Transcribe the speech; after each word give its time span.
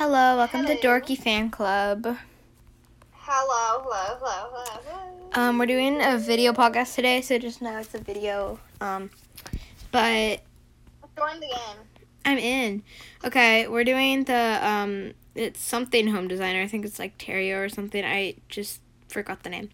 Hello, 0.00 0.38
welcome 0.38 0.64
to 0.64 0.76
Dorky 0.76 1.14
Fan 1.14 1.50
Club. 1.50 2.16
Hello, 3.12 3.82
hello, 3.82 4.16
hello, 4.18 4.48
hello, 4.50 4.80
hello. 4.86 5.28
Um, 5.34 5.58
we're 5.58 5.66
doing 5.66 6.00
a 6.00 6.16
video 6.16 6.54
podcast 6.54 6.94
today, 6.94 7.20
so 7.20 7.38
just 7.38 7.60
know 7.60 7.76
it's 7.76 7.94
a 7.94 7.98
video. 7.98 8.58
Um, 8.80 9.10
but 9.92 10.40
Join 11.18 11.38
the 11.40 11.48
game. 11.48 11.76
I'm 12.24 12.38
in. 12.38 12.82
Okay, 13.26 13.68
we're 13.68 13.84
doing 13.84 14.24
the 14.24 14.58
um, 14.62 15.12
it's 15.34 15.60
something 15.60 16.06
home 16.06 16.28
designer. 16.28 16.62
I 16.62 16.66
think 16.66 16.86
it's 16.86 16.98
like 16.98 17.18
Terrio 17.18 17.62
or 17.62 17.68
something. 17.68 18.02
I 18.02 18.36
just 18.48 18.80
forgot 19.08 19.42
the 19.42 19.50
name. 19.50 19.68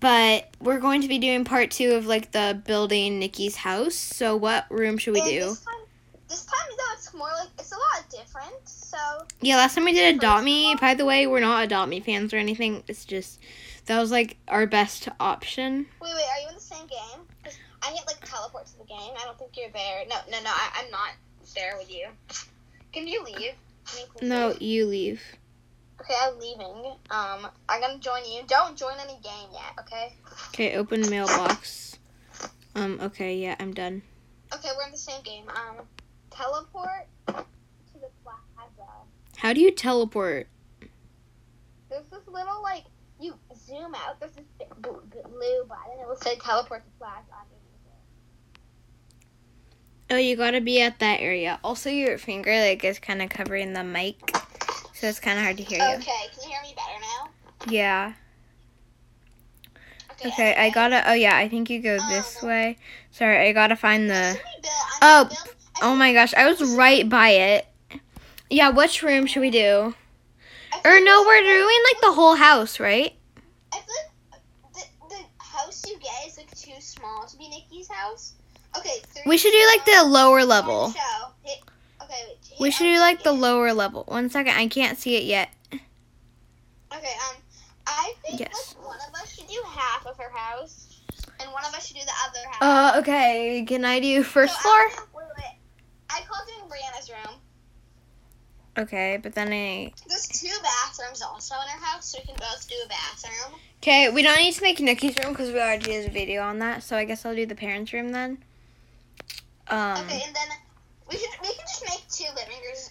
But 0.00 0.54
we're 0.58 0.80
going 0.80 1.02
to 1.02 1.08
be 1.08 1.18
doing 1.18 1.44
part 1.44 1.70
two 1.70 1.90
of 1.92 2.06
like 2.06 2.32
the 2.32 2.62
building 2.64 3.18
Nikki's 3.18 3.56
house. 3.56 3.94
So 3.94 4.36
what 4.36 4.64
room 4.70 4.96
should 4.96 5.12
we 5.12 5.20
And 5.20 5.28
do? 5.28 5.56
This 6.34 6.46
time, 6.46 6.68
though, 6.76 6.94
it's 6.94 7.14
more 7.14 7.28
like 7.38 7.48
it's 7.60 7.70
a 7.70 7.76
lot 7.76 8.10
different. 8.10 8.68
So 8.68 8.98
Yeah, 9.40 9.54
last 9.54 9.76
time 9.76 9.84
we 9.84 9.92
did 9.92 10.16
Adopt 10.16 10.42
Me. 10.42 10.74
By 10.80 10.94
the 10.94 11.04
way, 11.04 11.28
we're 11.28 11.38
not 11.38 11.62
Adopt 11.62 11.88
Me 11.88 12.00
fans 12.00 12.34
or 12.34 12.38
anything. 12.38 12.82
It's 12.88 13.04
just 13.04 13.38
that 13.86 14.00
was 14.00 14.10
like 14.10 14.36
our 14.48 14.66
best 14.66 15.08
option. 15.20 15.86
wait, 16.02 16.12
wait, 16.12 16.24
are 16.24 16.40
you 16.42 16.48
in 16.48 16.54
the 16.56 16.60
same 16.60 16.88
game? 16.88 17.20
I 17.84 17.90
hit 17.92 18.02
like 18.08 18.18
teleport 18.28 18.66
to 18.66 18.78
the 18.78 18.84
game. 18.84 19.12
I 19.16 19.24
don't 19.24 19.38
think 19.38 19.52
you're 19.56 19.70
there. 19.70 20.02
No, 20.08 20.16
no, 20.28 20.42
no. 20.42 20.50
I, 20.50 20.82
I'm 20.82 20.90
not 20.90 21.10
there 21.54 21.76
with 21.78 21.88
you. 21.92 22.08
Can 22.92 23.06
you 23.06 23.22
leave? 23.22 23.52
Can 23.86 24.06
you 24.22 24.28
No, 24.28 24.48
leave? 24.48 24.62
you 24.62 24.86
leave. 24.86 25.22
Okay, 26.00 26.14
I'm 26.20 26.36
leaving. 26.40 26.94
Um, 27.10 27.46
I'm 27.68 27.80
gonna 27.80 27.98
join 28.00 28.24
you. 28.28 28.42
Don't 28.48 28.76
join 28.76 28.94
any 29.00 29.20
game 29.22 29.50
yet. 29.52 29.78
Okay. 29.78 30.14
Okay, 30.48 30.76
open 30.76 31.08
mailbox. 31.08 31.96
Um, 32.74 32.98
okay, 33.00 33.36
yeah, 33.36 33.54
I'm 33.60 33.72
done. 33.72 34.02
Okay, 34.52 34.70
we're 34.76 34.86
in 34.86 34.90
the 34.92 34.98
same 34.98 35.22
game. 35.22 35.44
Um, 35.48 35.86
teleport 36.36 37.06
to 37.28 37.34
the 37.94 38.08
plaza. 38.22 38.90
How 39.36 39.52
do 39.52 39.60
you 39.60 39.70
teleport? 39.70 40.48
There's 41.90 42.06
this 42.08 42.26
little 42.26 42.62
like 42.62 42.84
you 43.20 43.34
zoom 43.66 43.94
out. 43.94 44.18
There's 44.20 44.32
this 44.32 44.44
big 44.58 44.68
blue 44.82 45.00
button. 45.68 46.00
It 46.00 46.08
will 46.08 46.16
say 46.16 46.36
teleport 46.36 46.84
to 46.84 46.90
plaza. 46.98 47.22
Oh, 50.10 50.16
you 50.16 50.36
gotta 50.36 50.60
be 50.60 50.80
at 50.82 50.98
that 50.98 51.20
area. 51.20 51.58
Also, 51.64 51.88
your 51.88 52.18
finger 52.18 52.52
like 52.60 52.84
is 52.84 52.98
kind 52.98 53.22
of 53.22 53.30
covering 53.30 53.72
the 53.72 53.82
mic, 53.82 54.16
so 54.92 55.08
it's 55.08 55.18
kind 55.18 55.38
of 55.38 55.44
hard 55.44 55.56
to 55.56 55.62
hear 55.62 55.78
you. 55.78 55.94
Okay, 55.96 56.28
can 56.34 56.42
you 56.44 56.48
hear 56.50 56.62
me 56.62 56.74
better 56.76 57.00
now? 57.00 57.72
Yeah. 57.72 58.12
Okay, 60.24 60.50
I 60.52 60.66
anyway. 60.66 60.70
gotta. 60.74 61.10
Oh 61.10 61.14
yeah, 61.14 61.36
I 61.36 61.48
think 61.48 61.70
you 61.70 61.80
go 61.80 61.98
this 62.08 62.42
Um, 62.42 62.48
way. 62.48 62.76
Sorry, 63.12 63.48
I 63.48 63.52
gotta 63.52 63.76
find 63.76 64.08
the. 64.10 64.38
Build- 64.62 64.72
Oh, 65.02 65.24
build- 65.24 65.38
I 65.38 65.44
Oh 65.82 65.94
my 65.94 66.12
gosh, 66.12 66.32
I 66.34 66.46
was 66.48 66.62
right 66.76 67.08
by 67.08 67.30
it. 67.30 67.66
Yeah, 68.50 68.70
which 68.70 69.02
room 69.02 69.26
should 69.26 69.40
we 69.40 69.50
do? 69.50 69.94
Or 70.84 71.00
no, 71.00 71.22
we're 71.26 71.40
doing 71.40 71.78
like 71.92 72.00
the 72.00 72.12
whole 72.12 72.34
house, 72.36 72.78
right? 72.80 73.12
I 73.72 73.76
feel 73.76 73.94
like 74.32 74.42
the, 74.74 74.84
the 75.08 75.22
house 75.44 75.82
you 75.88 75.96
get 75.98 76.12
is 76.26 76.36
like 76.36 76.50
too 76.56 76.80
small 76.80 77.26
to 77.26 77.36
be 77.36 77.48
Nikki's 77.48 77.88
house. 77.88 78.34
Okay, 78.78 78.98
three, 79.12 79.22
We 79.26 79.38
should 79.38 79.52
do 79.52 79.66
like 79.66 79.84
the 79.84 80.04
lower 80.04 80.44
level. 80.44 80.90
Hit, 80.90 81.00
okay, 82.02 82.12
wait, 82.26 82.38
We 82.60 82.70
should 82.70 82.84
do 82.84 82.98
like 82.98 83.22
the 83.22 83.32
lower 83.32 83.72
level. 83.72 84.04
One 84.08 84.28
second, 84.30 84.54
I 84.54 84.66
can't 84.68 84.98
see 84.98 85.16
it 85.16 85.24
yet. 85.24 85.50
Okay, 85.72 85.80
um, 87.28 87.36
I 87.86 88.14
think 88.24 88.40
Yes. 88.40 88.74
like 88.78 88.86
one 88.86 88.98
of 89.08 89.14
us 89.14 89.32
should 89.34 89.48
do 89.48 89.60
half 89.68 90.06
of 90.06 90.16
her 90.18 90.30
house, 90.30 91.00
and 91.40 91.50
one 91.52 91.64
of 91.64 91.74
us 91.74 91.86
should 91.86 91.96
do 91.96 92.02
the 92.04 92.12
other 92.28 92.48
half. 92.50 92.62
Uh, 92.96 92.98
okay. 93.00 93.64
Can 93.66 93.84
I 93.84 94.00
do 94.00 94.22
first 94.22 94.54
So 94.56 94.60
floor? 94.62 94.74
I'll 94.74 94.88
do- 94.90 95.02
wait, 95.14 95.24
wait. 95.38 95.44
I 96.14 96.22
call 96.28 96.44
doing 96.46 96.70
Brianna's 96.70 97.10
room. 97.10 97.40
Okay, 98.76 99.18
but 99.22 99.34
then 99.34 99.52
I. 99.52 99.92
There's 100.08 100.26
two 100.26 100.48
bathrooms 100.62 101.22
also 101.22 101.54
in 101.54 101.60
our 101.60 101.84
house, 101.84 102.06
so 102.06 102.18
we 102.18 102.24
can 102.24 102.34
both 102.36 102.68
do 102.68 102.74
a 102.84 102.88
bathroom. 102.88 103.58
Okay, 103.82 104.10
we 104.10 104.22
don't 104.22 104.38
need 104.38 104.54
to 104.54 104.62
make 104.62 104.80
Nikki's 104.80 105.16
room 105.18 105.32
because 105.32 105.52
we 105.52 105.60
already 105.60 105.84
did 105.84 106.08
a 106.08 106.12
video 106.12 106.42
on 106.42 106.58
that. 106.58 106.82
So 106.82 106.96
I 106.96 107.04
guess 107.04 107.24
I'll 107.24 107.34
do 107.34 107.46
the 107.46 107.54
parents' 107.54 107.92
room 107.92 108.10
then. 108.10 108.38
Um. 109.68 110.04
Okay, 110.04 110.22
and 110.26 110.34
then 110.34 110.48
we 111.08 111.16
should 111.16 111.30
we 111.42 111.48
can 111.54 111.66
just 111.66 111.84
make 111.84 112.04
two 112.10 112.32
living 112.34 112.60
rooms, 112.66 112.90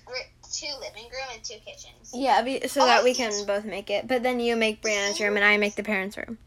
two 0.54 0.74
living 0.80 1.10
room 1.12 1.28
and 1.34 1.44
two 1.44 1.58
kitchens. 1.66 2.12
Yeah, 2.14 2.42
be, 2.42 2.66
so 2.68 2.84
Oh, 2.84 2.86
that 2.86 3.04
we 3.04 3.14
can 3.14 3.46
both 3.46 3.66
make 3.66 3.90
it. 3.90 4.08
But 4.08 4.24
then 4.24 4.40
you 4.40 4.56
make 4.56 4.82
Brianna's 4.82 5.20
room 5.20 5.36
and 5.36 5.44
I 5.44 5.58
make 5.58 5.76
the 5.76 5.84
parents' 5.84 6.16
room. 6.16 6.38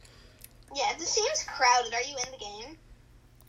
Yeah, 0.75 0.93
this 0.99 1.11
seems 1.11 1.45
crowded. 1.45 1.93
Are 1.93 2.03
you 2.03 2.17
in 2.25 2.33
the 2.33 2.39
game? 2.39 2.79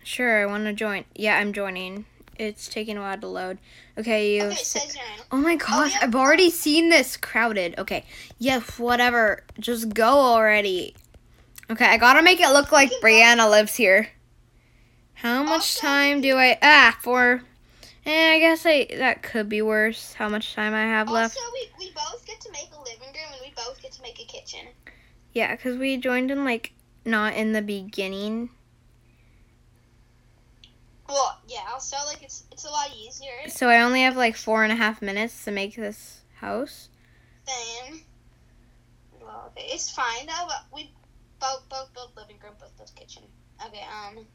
Sure, 0.04 0.42
I 0.42 0.46
want 0.46 0.66
to 0.66 0.74
join. 0.74 1.06
Yeah, 1.16 1.38
I'm 1.38 1.54
joining. 1.54 2.06
It's 2.40 2.68
taking 2.68 2.98
a 2.98 3.02
while 3.02 3.18
to 3.18 3.28
load. 3.28 3.58
Okay, 3.98 4.36
you. 4.36 4.44
Okay, 4.44 4.54
it 4.54 4.58
si- 4.60 4.80
says 4.80 4.96
you're 4.96 5.04
in. 5.04 5.22
Oh 5.32 5.38
my 5.38 5.56
gosh, 5.56 5.94
yeah. 5.94 6.00
I've 6.04 6.16
already 6.16 6.50
seen 6.50 6.90
this 6.90 7.18
crowded. 7.18 7.76
Okay, 7.78 8.06
yeah, 8.38 8.60
whatever. 8.78 9.44
Just 9.60 9.94
go 9.94 10.08
already. 10.08 10.96
Okay, 11.70 11.86
I 11.86 11.98
gotta 11.98 12.22
make 12.22 12.40
it 12.40 12.50
look 12.54 12.72
like 12.72 12.92
Brianna 13.02 13.50
lives 13.50 13.76
here. 13.76 14.10
How 15.16 15.44
much 15.44 15.78
time 15.78 16.22
do 16.22 16.38
I? 16.38 16.58
Ah, 16.62 16.98
four. 17.02 17.42
Eh, 18.06 18.34
I 18.36 18.40
guess 18.40 18.66
I 18.66 18.88
that 18.98 19.24
could 19.24 19.50
be 19.50 19.62
worse. 19.62 20.14
How 20.14 20.30
much 20.30 20.54
time 20.54 20.74
I 20.74 20.84
have 20.84 21.10
left? 21.10 21.36
Also, 21.36 21.52
we, 21.54 21.88
we 21.88 21.92
both 21.94 22.26
get 22.26 22.40
to 22.42 22.52
make 22.52 22.70
a 22.74 22.80
living 22.80 23.00
room 23.14 23.32
and 23.34 23.42
we 23.42 23.52
both 23.56 23.82
get 23.82 23.92
to 23.94 24.02
make 24.02 24.20
a 24.22 24.26
kitchen. 24.26 24.68
Yeah, 25.34 25.56
because 25.56 25.78
we 25.78 25.98
joined 25.98 26.32
in 26.32 26.46
like 26.46 26.72
not 27.04 27.34
in 27.34 27.52
the 27.52 27.62
beginning. 27.62 28.50
Well, 31.08 31.40
yeah. 31.48 31.66
Also, 31.72 31.96
like 32.06 32.24
it's 32.24 32.44
it's 32.52 32.66
a 32.66 32.70
lot 32.70 32.90
easier 32.96 33.32
So 33.48 33.70
I 33.70 33.82
only 33.82 34.02
have 34.02 34.18
like 34.18 34.36
four 34.36 34.64
and 34.64 34.72
a 34.72 34.76
half 34.76 35.02
minutes 35.02 35.46
to 35.46 35.52
make 35.52 35.76
this 35.76 36.22
house. 36.36 36.90
than. 37.46 38.02
Well, 39.22 39.52
okay, 39.52 39.68
it's 39.72 39.90
fine 39.92 40.26
though. 40.26 40.48
But 40.48 40.66
we 40.74 40.92
both 41.40 41.68
both 41.70 41.94
both 41.94 42.16
living 42.18 42.38
room, 42.44 42.54
both 42.60 42.76
built 42.78 42.92
kitchen. 42.96 43.24
Okay. 43.66 43.84
Um. 43.84 44.26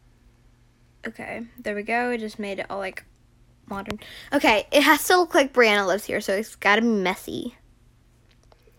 Okay, 1.06 1.43
there 1.59 1.75
we 1.75 1.83
go. 1.83 2.10
I 2.10 2.16
just 2.16 2.38
made 2.38 2.60
it 2.60 2.66
all 2.71 2.78
like 2.78 3.04
modern. 3.66 3.99
Okay, 4.33 4.66
it 4.71 4.83
has 4.83 5.06
to 5.09 5.16
look 5.16 5.34
like 5.34 5.53
Brianna 5.53 5.87
lives 5.87 6.04
here, 6.04 6.21
so 6.21 6.33
it's 6.33 6.54
gotta 6.56 6.83
be 6.83 6.89
messy. 6.89 7.56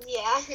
Yeah. 0.08 0.42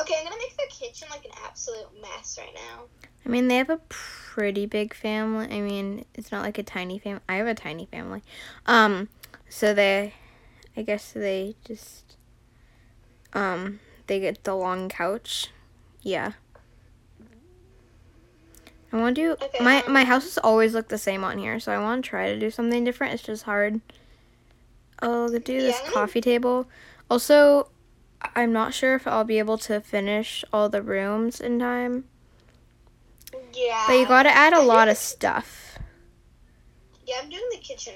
Okay, 0.00 0.14
I'm 0.16 0.24
gonna 0.24 0.36
make 0.36 0.56
the 0.56 0.72
kitchen 0.72 1.08
like 1.10 1.24
an 1.24 1.32
absolute 1.44 1.88
mess 2.00 2.38
right 2.38 2.54
now. 2.54 2.84
I 3.24 3.28
mean, 3.28 3.48
they 3.48 3.56
have 3.56 3.70
a 3.70 3.80
pretty 3.88 4.66
big 4.66 4.94
family. 4.94 5.46
I 5.50 5.60
mean, 5.60 6.04
it's 6.14 6.32
not 6.32 6.42
like 6.42 6.58
a 6.58 6.62
tiny 6.62 6.98
family. 6.98 7.20
I 7.28 7.36
have 7.36 7.46
a 7.46 7.54
tiny 7.54 7.86
family. 7.86 8.22
Um, 8.66 9.08
so 9.48 9.74
they, 9.74 10.14
I 10.76 10.82
guess 10.82 11.12
they 11.12 11.56
just, 11.64 12.16
um, 13.32 13.80
they 14.06 14.20
get 14.20 14.44
the 14.44 14.54
long 14.54 14.88
couch. 14.88 15.48
Yeah. 16.02 16.32
I 18.92 18.96
want 18.96 19.16
to 19.16 19.22
do 19.22 19.44
Okay, 19.44 19.62
my 19.62 19.82
um, 19.82 19.92
my 19.92 20.04
houses 20.04 20.38
always 20.38 20.72
look 20.74 20.88
the 20.88 20.96
same 20.98 21.22
on 21.22 21.38
here, 21.38 21.60
so 21.60 21.72
I 21.72 21.78
want 21.78 22.04
to 22.04 22.08
try 22.08 22.32
to 22.32 22.38
do 22.38 22.50
something 22.50 22.84
different. 22.84 23.14
It's 23.14 23.22
just 23.22 23.42
hard. 23.44 23.80
Oh, 25.02 25.26
look, 25.30 25.44
do 25.44 25.60
this 25.60 25.80
Yeah, 25.80 25.86
I'm 25.86 25.92
coffee 25.92 26.20
table. 26.20 26.66
Also, 27.10 27.70
I'm 28.34 28.52
not 28.52 28.74
sure 28.74 28.94
if 28.94 29.06
I'll 29.06 29.24
be 29.24 29.38
able 29.38 29.58
to 29.58 29.80
finish 29.80 30.44
all 30.52 30.68
the 30.68 30.82
rooms 30.82 31.40
in 31.40 31.58
time. 31.58 32.04
Yeah. 33.58 33.84
But 33.88 33.94
you 33.94 34.06
gotta 34.06 34.30
add 34.30 34.52
a 34.52 34.62
lot 34.62 34.88
of 34.88 34.96
stuff. 34.96 35.78
Yeah, 37.04 37.16
I'm 37.22 37.28
doing 37.28 37.48
the 37.50 37.58
kitchen 37.58 37.94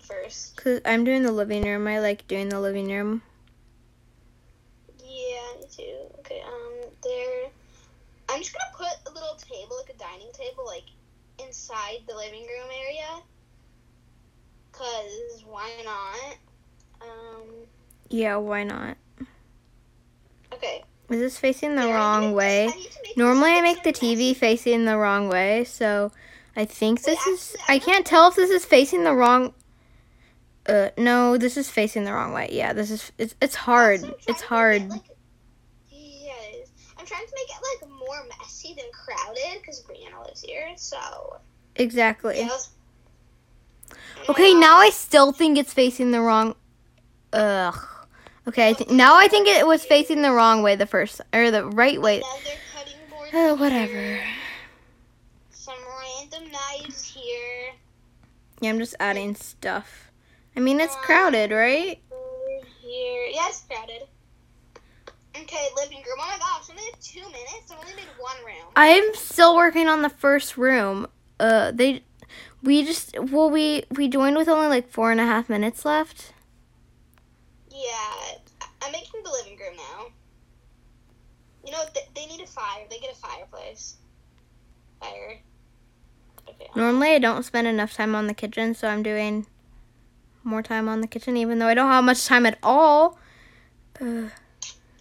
first. 0.00 0.56
Cause 0.56 0.80
I'm 0.84 1.02
doing 1.02 1.24
the 1.24 1.32
living 1.32 1.64
room. 1.64 1.88
I 1.88 1.98
like 1.98 2.28
doing 2.28 2.48
the 2.48 2.60
living 2.60 2.88
room. 2.88 3.22
Yeah, 4.98 5.58
me 5.58 5.66
too. 5.68 5.96
Okay, 6.20 6.40
um, 6.46 6.90
there. 7.02 7.50
I'm 8.28 8.38
just 8.38 8.52
gonna 8.52 8.70
put 8.72 9.10
a 9.10 9.12
little 9.12 9.36
table, 9.36 9.76
like 9.84 9.92
a 9.94 9.98
dining 9.98 10.32
table, 10.32 10.64
like 10.64 10.84
inside 11.44 11.98
the 12.06 12.14
living 12.14 12.42
room 12.42 12.68
area. 12.86 13.22
Cause 14.70 15.44
why 15.44 15.70
not? 15.84 16.36
Um. 17.02 17.46
Yeah, 18.10 18.36
why 18.36 18.62
not? 18.62 18.96
Okay. 20.52 20.84
Is 21.10 21.18
this 21.18 21.38
facing 21.38 21.74
the 21.76 21.86
Yeah, 21.88 21.94
wrong 21.94 22.32
way? 22.32 22.64
I 22.64 22.66
need 22.74 22.90
to 22.90 22.98
make 23.04 23.16
Normally, 23.16 23.52
I 23.52 23.60
make 23.62 23.82
the 23.82 23.92
TV 23.92 24.34
facing 24.36 24.84
the 24.84 24.96
wrong 24.96 25.28
way, 25.28 25.64
so 25.64 26.12
I 26.56 26.64
think 26.64 27.00
Wait, 27.00 27.06
this 27.06 27.26
is. 27.26 27.56
I 27.68 27.78
can't 27.78 28.06
tell 28.06 28.28
if 28.28 28.36
this 28.36 28.50
is 28.50 28.64
facing 28.64 29.04
the 29.04 29.14
wrong. 29.14 29.52
Uh, 30.66 30.90
no, 30.96 31.36
this 31.36 31.56
is 31.56 31.68
facing 31.70 32.04
the 32.04 32.12
wrong 32.12 32.32
way. 32.32 32.48
Yeah, 32.52 32.72
this 32.72 32.90
is. 32.90 33.10
It's 33.18 33.34
it's 33.40 33.56
hard. 33.56 34.02
Also, 34.04 34.16
It's 34.28 34.42
hard. 34.42 34.82
it, 34.82 34.88
like- 34.88 35.02
yeah. 35.90 36.32
I'm 36.98 37.06
trying 37.06 37.26
to 37.26 37.32
make 37.34 37.48
it 37.48 37.82
like 37.82 37.90
more 37.98 38.24
messy 38.38 38.74
than 38.74 38.84
crowded 38.92 39.60
because 39.60 39.82
Brianna 39.82 40.24
lives 40.24 40.42
here. 40.42 40.68
So. 40.76 41.40
Exactly. 41.76 42.38
Yeah, 42.38 42.48
Okay, 44.28 44.54
now 44.54 44.76
I 44.76 44.90
still 44.90 45.32
think 45.32 45.56
it's 45.58 45.72
facing 45.72 46.10
the 46.10 46.20
wrong. 46.20 46.54
Ugh. 47.32 47.74
Okay, 48.50 48.70
I 48.70 48.72
th- 48.72 48.90
now 48.90 49.16
I 49.16 49.28
think 49.28 49.46
it 49.46 49.64
was 49.64 49.84
facing 49.84 50.22
the 50.22 50.32
wrong 50.32 50.64
way 50.64 50.74
the 50.74 50.84
first 50.84 51.20
or 51.32 51.52
the 51.52 51.66
right 51.66 52.02
way. 52.02 52.20
Oh, 53.32 53.54
whatever. 53.54 54.18
Some 55.50 55.76
random 56.18 56.50
knives 56.50 57.04
here. 57.04 57.74
Yeah, 58.60 58.70
I'm 58.70 58.80
just 58.80 58.96
adding 58.98 59.36
stuff. 59.36 60.10
I 60.56 60.58
mean, 60.58 60.80
it's 60.80 60.96
crowded, 60.96 61.52
right? 61.52 62.00
Here. 62.82 63.28
Yeah, 63.30 63.46
it's 63.46 63.62
crowded. 63.68 64.08
Okay, 65.36 65.68
living 65.76 65.98
room. 65.98 66.18
Oh 66.18 66.26
my 66.26 66.36
gosh, 66.38 66.68
only 66.70 66.82
have 66.90 66.98
two 67.00 67.20
minutes. 67.20 67.70
I 67.70 67.76
only 67.76 67.92
did 67.92 68.08
one 68.18 68.36
room. 68.44 68.66
I'm 68.74 69.14
still 69.14 69.54
working 69.54 69.86
on 69.86 70.02
the 70.02 70.08
first 70.08 70.56
room. 70.56 71.06
Uh, 71.38 71.70
they, 71.70 72.02
we 72.64 72.84
just 72.84 73.16
well 73.16 73.48
we 73.48 73.84
we 73.92 74.08
joined 74.08 74.36
with 74.36 74.48
only 74.48 74.66
like 74.66 74.88
four 74.90 75.12
and 75.12 75.20
a 75.20 75.24
half 75.24 75.48
minutes 75.48 75.84
left. 75.84 76.32
Yeah, 77.80 78.38
I'm 78.82 78.92
making 78.92 79.22
the 79.22 79.30
living 79.30 79.58
room 79.58 79.76
now. 79.76 80.06
You 81.64 81.72
know, 81.72 81.82
they, 81.94 82.00
they 82.14 82.26
need 82.26 82.42
a 82.42 82.46
fire. 82.46 82.84
They 82.90 82.98
get 82.98 83.12
a 83.12 83.16
fireplace. 83.16 83.96
Fire. 85.00 85.40
Okay. 86.48 86.68
Normally, 86.76 87.14
I 87.14 87.18
don't 87.18 87.42
spend 87.42 87.66
enough 87.66 87.94
time 87.94 88.14
on 88.14 88.26
the 88.26 88.34
kitchen, 88.34 88.74
so 88.74 88.88
I'm 88.88 89.02
doing 89.02 89.46
more 90.44 90.62
time 90.62 90.88
on 90.88 91.00
the 91.00 91.06
kitchen, 91.06 91.36
even 91.36 91.58
though 91.58 91.68
I 91.68 91.74
don't 91.74 91.90
have 91.90 92.04
much 92.04 92.26
time 92.26 92.44
at 92.46 92.58
all. 92.62 93.18
Uh, 94.00 94.24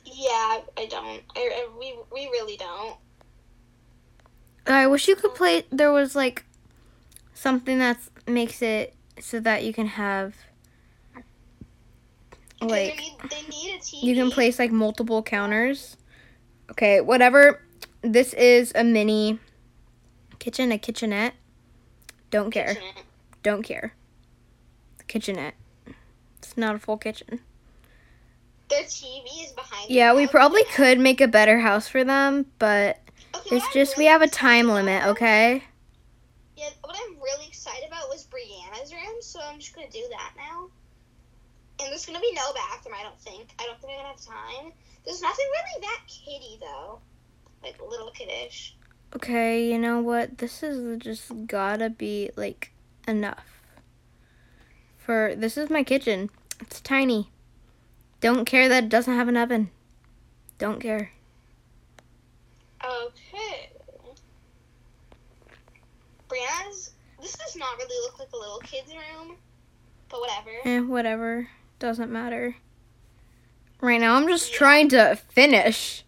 Yeah, 0.05 0.59
I 0.77 0.85
don't. 0.89 1.21
I, 1.33 1.39
I, 1.39 1.69
we 1.79 1.95
we 2.11 2.27
really 2.27 2.57
don't. 2.57 2.97
I 4.67 4.85
wish 4.87 5.07
you 5.07 5.15
could 5.15 5.33
play. 5.33 5.63
There 5.69 5.93
was 5.93 6.13
like 6.13 6.43
something 7.33 7.79
that 7.79 7.97
makes 8.27 8.61
it 8.61 8.95
so 9.21 9.39
that 9.39 9.63
you 9.63 9.73
can 9.73 9.87
have 9.87 10.35
like 12.61 12.97
they 12.97 13.01
need, 13.01 13.13
they 13.29 13.41
need 13.49 13.75
a 13.75 13.79
TV. 13.79 14.03
you 14.03 14.15
can 14.15 14.31
place 14.31 14.59
like 14.59 14.71
multiple 14.71 15.23
counters. 15.23 15.97
Okay, 16.71 17.01
whatever. 17.01 17.61
This 18.01 18.33
is 18.33 18.71
a 18.75 18.83
mini 18.83 19.39
kitchen, 20.39 20.71
a 20.71 20.77
kitchenette. 20.77 21.33
Don't 22.31 22.51
care. 22.51 22.75
kitchen. 22.75 23.03
Don't 23.43 23.63
care. 23.63 23.93
Kitchenette. 25.07 25.55
It's 26.37 26.55
not 26.55 26.75
a 26.75 26.79
full 26.79 26.97
kitchen. 26.97 27.39
Their 28.69 28.83
TV 28.83 29.25
is 29.43 29.51
behind. 29.53 29.89
the 29.89 29.93
Yeah, 29.93 30.13
we 30.13 30.27
probably 30.27 30.63
could 30.65 30.99
make 30.99 31.21
a 31.21 31.27
better 31.27 31.59
house 31.59 31.87
for 31.87 32.03
them, 32.03 32.45
but 32.59 32.99
Okay, 33.35 33.55
it's 33.55 33.73
just 33.73 33.97
we 33.97 34.05
have 34.05 34.21
a 34.21 34.27
time 34.27 34.67
limit, 34.67 35.05
okay? 35.07 35.63
Yeah, 36.55 36.69
what 36.83 36.95
I'm 36.95 37.15
really 37.15 37.47
excited 37.47 37.87
about 37.87 38.09
was 38.09 38.27
Brianna's 38.27 38.93
room, 38.93 39.21
so 39.21 39.39
I'm 39.43 39.59
just 39.59 39.75
gonna 39.75 39.89
do 39.89 40.05
that 40.11 40.33
now. 40.37 40.69
And 41.79 41.89
there's 41.89 42.05
gonna 42.05 42.19
be 42.19 42.33
no 42.33 42.53
bathroom, 42.53 42.95
I 42.99 43.03
don't 43.03 43.19
think. 43.19 43.49
I 43.59 43.65
don't 43.65 43.79
think 43.79 43.93
I'm 43.93 43.99
gonna 43.99 44.09
have 44.09 44.21
time. 44.21 44.73
There's 45.05 45.21
nothing 45.21 45.45
really 45.45 45.81
that 45.81 46.01
kiddie 46.07 46.57
though, 46.59 46.99
like 47.63 47.79
little 47.81 48.11
kiddish. 48.11 48.75
Okay, 49.15 49.71
you 49.71 49.79
know 49.79 50.01
what? 50.01 50.37
This 50.37 50.61
is 50.61 50.99
just 50.99 51.47
gotta 51.47 51.89
be 51.89 52.31
like 52.35 52.71
enough. 53.07 53.45
For 54.97 55.33
this 55.35 55.57
is 55.57 55.69
my 55.69 55.83
kitchen. 55.83 56.29
It's 56.59 56.81
tiny. 56.81 57.29
Don't 58.21 58.45
care 58.45 58.67
that 58.67 58.85
it 58.85 58.89
doesn't 58.89 59.15
have 59.15 59.29
an 59.29 59.37
oven. 59.37 59.71
Don't 60.57 60.81
care. 60.81 61.11
Okay. 62.83 63.69
Brianna's. 66.27 66.91
This 67.21 67.33
does 67.33 67.55
not 67.55 67.77
really 67.77 67.95
look 68.05 68.19
like 68.19 68.31
a 68.33 68.37
little 68.37 68.59
kid's 68.59 68.93
room, 68.93 69.35
but 70.09 70.21
whatever. 70.21 70.51
Eh, 70.63 70.79
whatever. 70.79 71.47
Doesn't 71.79 72.11
matter. 72.11 72.55
Right 73.81 73.99
now 73.99 74.15
I'm 74.15 74.27
just 74.27 74.53
trying 74.53 74.89
to 74.89 75.15
finish. 75.15 76.03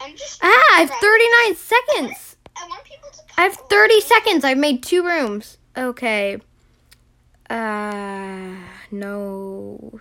I'm 0.00 0.16
just. 0.16 0.40
Ah, 0.42 0.64
I 0.74 0.80
have 0.80 0.90
39 0.90 1.56
seconds. 1.56 2.36
I 2.56 2.66
want 2.68 2.84
people 2.84 3.08
to. 3.12 3.22
I 3.38 3.42
have 3.42 3.54
30 3.54 3.94
over. 3.94 4.00
seconds. 4.00 4.44
I've 4.44 4.58
made 4.58 4.82
two 4.82 5.04
rooms. 5.04 5.58
Okay. 5.76 6.40
Uh, 7.48 8.54
no. 8.90 10.00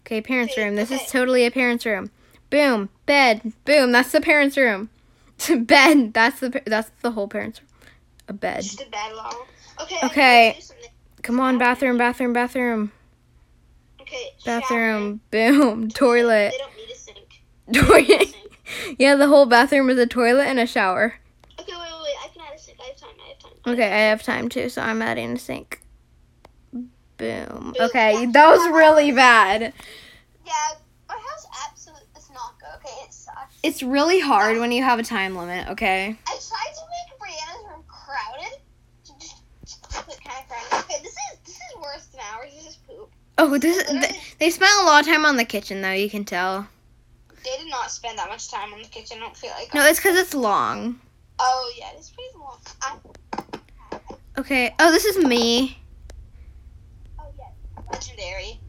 Okay, 0.00 0.20
parents' 0.20 0.56
room. 0.56 0.74
This 0.74 0.90
is 0.90 1.06
totally 1.10 1.46
a 1.46 1.50
parents' 1.50 1.86
room. 1.86 2.10
Boom, 2.50 2.88
bed. 3.06 3.52
Boom, 3.64 3.92
that's 3.92 4.10
the 4.10 4.20
parents' 4.20 4.56
room. 4.56 4.90
bed. 5.58 6.14
That's 6.14 6.40
the 6.40 6.62
that's 6.66 6.90
the 7.02 7.12
whole 7.12 7.28
parents' 7.28 7.60
room. 7.60 7.68
A 8.28 8.32
bed. 8.32 8.62
Just 8.62 8.80
a 8.80 8.90
bed 8.90 9.12
long. 9.14 9.44
Okay. 9.82 9.98
Okay. 10.04 10.46
I'm 10.46 10.52
gonna 10.52 10.54
do 10.54 10.60
something. 10.62 10.90
Come 11.22 11.40
on, 11.40 11.58
bathroom, 11.58 11.98
bathroom, 11.98 12.32
bathroom, 12.32 12.92
Okay. 14.08 14.30
shower. 14.38 14.60
bathroom. 14.60 15.20
Boom, 15.30 15.88
toilet. 15.90 16.52
They 16.52 16.58
don't 16.58 16.76
need 16.76 16.90
a 16.90 16.96
sink. 16.96 17.42
Toilet. 17.72 18.34
yeah, 18.98 19.14
the 19.16 19.28
whole 19.28 19.46
bathroom 19.46 19.90
is 19.90 19.98
a 19.98 20.06
toilet 20.06 20.46
and 20.46 20.58
a 20.58 20.66
shower. 20.66 21.14
Okay, 21.60 21.72
wait, 21.72 21.78
wait, 21.78 22.00
wait. 22.02 22.14
I 22.24 22.28
can 22.32 22.42
add 22.48 22.54
a 22.54 22.58
sink. 22.58 22.78
I 22.80 22.86
have 22.86 22.96
time. 22.96 23.10
I 23.22 23.28
have 23.28 23.38
time. 23.38 23.72
Okay, 23.74 23.86
I 23.86 23.98
have 24.08 24.22
time 24.22 24.48
too, 24.48 24.68
so 24.70 24.80
I'm 24.82 25.02
adding 25.02 25.32
a 25.32 25.38
sink. 25.38 25.80
Boom. 26.72 26.90
Boom. 27.18 27.74
Okay, 27.80 28.22
Yeah. 28.22 28.30
that 28.32 28.48
was 28.48 28.66
really 28.74 29.12
bad. 29.12 29.72
Yeah, 30.46 30.52
my 31.08 31.14
house 31.14 31.46
absolutely 31.68 32.06
is 32.16 32.30
not 32.30 32.58
good. 32.58 32.68
Okay, 32.78 32.94
it 33.04 33.12
sucks. 33.12 33.56
It's 33.62 33.82
really 33.82 34.20
hard 34.20 34.58
when 34.58 34.72
you 34.72 34.82
have 34.82 34.98
a 34.98 35.02
time 35.02 35.36
limit, 35.36 35.68
okay? 35.68 36.16
I 36.26 36.30
tried 36.30 36.72
to 36.74 36.84
make 36.88 37.18
Brianna's 37.20 37.64
room 37.70 37.82
crowded. 37.86 38.58
Just, 39.04 39.42
just 39.66 39.82
keep 40.08 40.24
kind 40.24 40.38
of 40.42 40.48
crowded. 40.48 40.84
Okay, 40.86 41.02
this 41.02 41.12
is 41.12 41.38
this 41.44 41.56
is 41.56 41.76
worse 41.82 42.06
than 42.06 42.22
ours. 42.32 42.50
This 42.54 42.66
is. 42.68 42.77
Oh, 43.40 43.56
this 43.56 43.76
Literally- 43.76 44.00
th- 44.08 44.36
they 44.38 44.50
spent 44.50 44.72
a 44.80 44.84
lot 44.84 45.00
of 45.00 45.06
time 45.06 45.24
on 45.24 45.36
the 45.36 45.44
kitchen 45.44 45.80
though, 45.80 45.92
you 45.92 46.10
can 46.10 46.24
tell. 46.24 46.66
They 47.44 47.56
did 47.56 47.68
not 47.70 47.90
spend 47.90 48.18
that 48.18 48.28
much 48.28 48.50
time 48.50 48.72
on 48.74 48.82
the 48.82 48.88
kitchen. 48.88 49.18
I 49.18 49.20
don't 49.20 49.36
feel 49.36 49.50
like. 49.50 49.72
No, 49.72 49.84
it's 49.86 50.00
cuz 50.00 50.16
it's 50.16 50.34
long. 50.34 51.00
Oh 51.38 51.72
yeah, 51.78 51.90
it's 51.96 52.10
pretty 52.10 52.30
long. 52.36 52.58
I, 52.82 52.96
Okay. 54.38 54.74
Oh, 54.78 54.90
this 54.92 55.04
is 55.04 55.18
me. 55.24 55.78
oh 57.18 57.24
yeah, 57.38 57.82
legendary. 57.92 58.60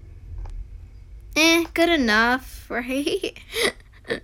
Eh, 1.35 1.65
good 1.73 1.89
enough, 1.89 2.65
right? 2.69 3.37
Yeah, 4.07 4.19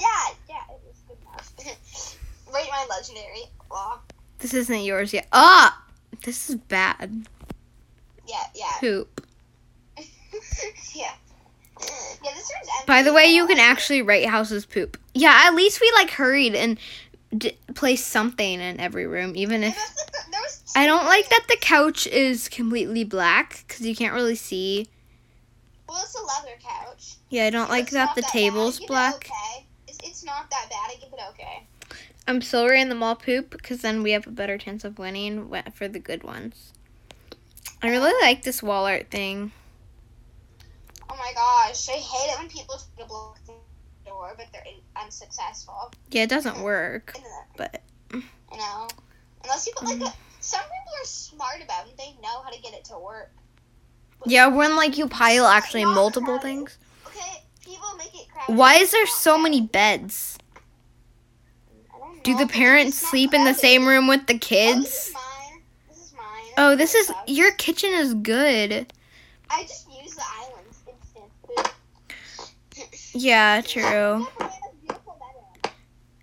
yeah, 0.00 0.26
yeah. 0.48 0.64
It 0.70 0.80
was 0.84 0.98
good 1.06 1.18
enough. 1.22 1.52
Rate 2.54 2.68
my 2.70 2.86
legendary. 2.90 3.44
Law. 3.70 3.98
this 4.38 4.54
isn't 4.54 4.82
yours 4.82 5.12
yet. 5.12 5.26
Ah! 5.32 5.82
This 6.24 6.48
is 6.50 6.56
bad. 6.56 7.26
Yeah, 8.26 8.44
yeah. 8.54 8.72
Poop. 8.80 9.13
Yeah. 10.94 11.12
Yeah, 11.80 12.30
this 12.34 12.50
room's 12.54 12.68
empty. 12.78 12.86
By 12.86 13.02
the 13.02 13.12
way, 13.12 13.26
you 13.26 13.46
can 13.46 13.58
actually 13.58 14.00
rate 14.02 14.26
houses 14.26 14.64
poop. 14.64 14.96
Yeah, 15.12 15.42
at 15.44 15.54
least 15.54 15.80
we 15.80 15.90
like 15.96 16.10
hurried 16.10 16.54
and 16.54 16.78
d- 17.36 17.56
placed 17.74 18.06
something 18.08 18.60
in 18.60 18.80
every 18.80 19.06
room, 19.06 19.32
even 19.36 19.62
if 19.64 19.74
that's 19.74 19.96
like 19.96 20.12
the- 20.12 20.30
there 20.30 20.40
was 20.40 20.62
I 20.76 20.86
don't 20.86 21.04
like 21.04 21.28
that 21.30 21.44
the 21.48 21.56
couch 21.60 22.06
is 22.06 22.48
completely 22.48 23.04
black 23.04 23.64
because 23.66 23.86
you 23.86 23.94
can't 23.94 24.14
really 24.14 24.36
see. 24.36 24.88
Well, 25.88 26.00
it's 26.02 26.14
a 26.14 26.22
leather 26.22 26.56
couch. 26.62 27.14
Yeah, 27.28 27.44
I 27.46 27.50
don't 27.50 27.70
like 27.70 27.90
that 27.90 28.14
the 28.14 28.22
bad. 28.22 28.30
table's 28.30 28.78
give 28.78 28.84
it 28.84 28.88
black. 28.88 29.14
Okay. 29.16 29.66
It's, 29.88 29.98
it's 30.02 30.24
not 30.24 30.50
that 30.50 30.66
bad. 30.70 30.90
I 30.90 30.94
give 30.94 31.12
it 31.12 31.20
okay. 31.30 31.66
I'm 32.26 32.40
still 32.40 32.66
rating 32.66 32.88
them 32.88 33.02
all 33.02 33.16
poop 33.16 33.50
because 33.50 33.82
then 33.82 34.02
we 34.02 34.12
have 34.12 34.26
a 34.26 34.30
better 34.30 34.56
chance 34.56 34.82
of 34.84 34.98
winning 34.98 35.52
for 35.74 35.88
the 35.88 35.98
good 35.98 36.22
ones. 36.24 36.72
I 37.82 37.90
really 37.90 38.14
like 38.22 38.44
this 38.44 38.62
wall 38.62 38.86
art 38.86 39.10
thing. 39.10 39.52
Oh 41.14 41.18
my 41.18 41.32
gosh, 41.32 41.88
I 41.88 41.92
hate 41.92 42.32
it 42.32 42.38
when 42.38 42.48
people 42.48 42.74
try 42.76 43.04
to 43.04 43.08
block 43.08 43.38
the 43.46 43.52
door, 44.10 44.34
but 44.36 44.46
they're 44.52 44.64
unsuccessful. 45.00 45.92
Yeah, 46.10 46.24
it 46.24 46.28
doesn't 46.28 46.60
work, 46.60 47.14
but 47.56 47.82
I 48.52 48.56
know. 48.56 48.88
Unless 49.44 49.66
you 49.66 49.72
put 49.76 49.84
like 49.84 50.00
Mm-hmm. 50.00 50.02
a. 50.02 50.12
Some 50.40 50.60
people 50.62 50.94
are 51.00 51.04
smart 51.06 51.62
about 51.62 51.86
it. 51.86 51.96
They 51.96 52.14
know 52.20 52.42
how 52.42 52.50
to 52.50 52.60
get 52.60 52.74
it 52.74 52.84
to 52.86 52.98
work. 52.98 53.30
yeah, 54.26 54.46
when 54.48 54.76
like 54.76 54.98
you 54.98 55.06
pile 55.08 55.46
actually 55.46 55.84
multiple 55.84 56.34
crowded. 56.34 56.42
things. 56.42 56.78
Okay, 57.06 57.42
people 57.64 57.88
make 57.96 58.14
it 58.14 58.28
crowded. 58.32 58.56
Why 58.58 58.74
is 58.74 58.90
there 58.90 59.06
so 59.06 59.38
many 59.38 59.60
beds? 59.60 60.38
Don't 61.92 62.24
Do 62.24 62.36
the 62.36 62.46
parents 62.46 62.96
sleep 62.98 63.34
in 63.34 63.44
the 63.44 63.54
same 63.54 63.86
room 63.86 64.08
with 64.08 64.26
the 64.26 64.34
Oh, 64.34 64.36
this 64.36 64.48
kids? 64.48 65.08
is 65.08 65.14
mine. 65.14 65.62
This 65.88 65.98
is 65.98 66.12
mine. 66.14 66.52
Oh, 66.56 66.76
this 66.76 66.94
is 66.94 67.12
your 67.26 67.52
kitchen 67.52 67.92
is 67.92 68.14
good. 68.14 68.92
I 69.50 69.62
just 69.62 69.86
use 69.88 70.14
the 70.14 70.22
islands 70.42 70.82
instant. 70.88 71.72
Yeah, 73.14 73.60
true. 73.60 74.26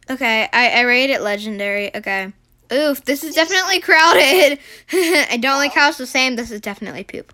Okay, 0.09 0.49
I, 0.51 0.69
I 0.69 0.81
rate 0.81 1.09
it 1.09 1.21
legendary. 1.21 1.95
Okay. 1.95 2.33
Oof, 2.73 3.03
this 3.05 3.23
is 3.23 3.33
definitely 3.33 3.79
crowded. 3.79 4.59
I 4.91 5.37
don't 5.39 5.57
like 5.57 5.73
how 5.73 5.89
it's 5.89 5.97
the 5.97 6.05
same. 6.05 6.35
This 6.35 6.51
is 6.51 6.61
definitely 6.61 7.03
poop. 7.03 7.33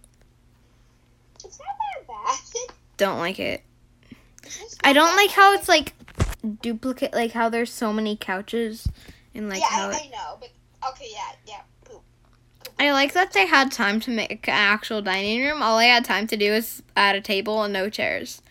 It's 1.44 1.60
not 1.60 2.08
that 2.08 2.08
bad. 2.08 2.76
Don't 2.98 3.20
like 3.20 3.40
it. 3.40 3.64
I 4.84 4.94
don't 4.94 5.16
like 5.16 5.30
how 5.32 5.54
it's 5.54 5.70
like 5.70 5.94
duplicate, 6.62 7.14
like 7.14 7.32
how 7.32 7.50
there's 7.50 7.72
so 7.72 7.92
many 7.94 8.16
couches 8.16 8.88
and 9.36 9.50
like 9.50 9.60
yeah, 9.60 9.68
how 9.70 9.90
I, 9.90 9.92
it. 9.92 10.02
I 10.06 10.08
know, 10.08 10.38
but 10.40 10.50
okay, 10.90 11.08
yeah, 11.12 11.32
yeah, 11.46 11.62
poop. 11.84 12.02
I 12.80 12.92
like 12.92 13.14
that 13.14 13.34
they 13.34 13.46
had 13.46 13.72
time 13.72 14.00
to 14.02 14.12
make 14.12 14.48
an 14.48 14.54
actual 14.54 15.02
dining 15.02 15.42
room. 15.42 15.62
All 15.62 15.78
I 15.78 15.86
had 15.86 16.06
time 16.06 16.26
to 16.28 16.38
do 16.38 16.54
is 16.54 16.82
add 16.96 17.16
a 17.16 17.22
table 17.22 17.62
and 17.64 17.74
no 17.74 17.90
chairs. 17.90 18.42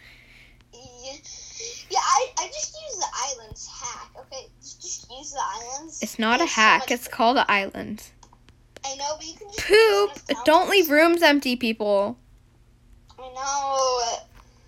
Yeah, 1.91 1.99
I, 2.01 2.29
I 2.39 2.47
just 2.49 2.75
use 2.89 2.99
the 2.99 3.07
islands 3.29 3.67
hack. 3.69 4.11
Okay, 4.21 4.47
just, 4.61 4.81
just 4.83 5.11
use 5.11 5.33
the 5.33 5.41
islands. 5.43 6.03
It's 6.03 6.19
not 6.19 6.37
a 6.37 6.39
There's 6.41 6.51
so 6.51 6.61
hack. 6.61 6.81
much- 6.83 6.91
It's 6.93 7.09
called 7.09 7.37
an 7.39 7.45
island. 7.49 8.03
I 8.85 8.95
know, 8.97 9.15
but 9.17 9.27
you 9.27 9.35
can 9.35 9.49
just 9.49 9.61
Poop. 9.67 10.11
use 10.15 10.23
them 10.23 10.37
as 10.39 10.43
Don't 10.45 10.71
leave 10.71 10.91
rooms 10.91 11.23
empty, 11.23 11.57
people. 11.57 12.17
I 13.19 13.23
know. 13.33 14.01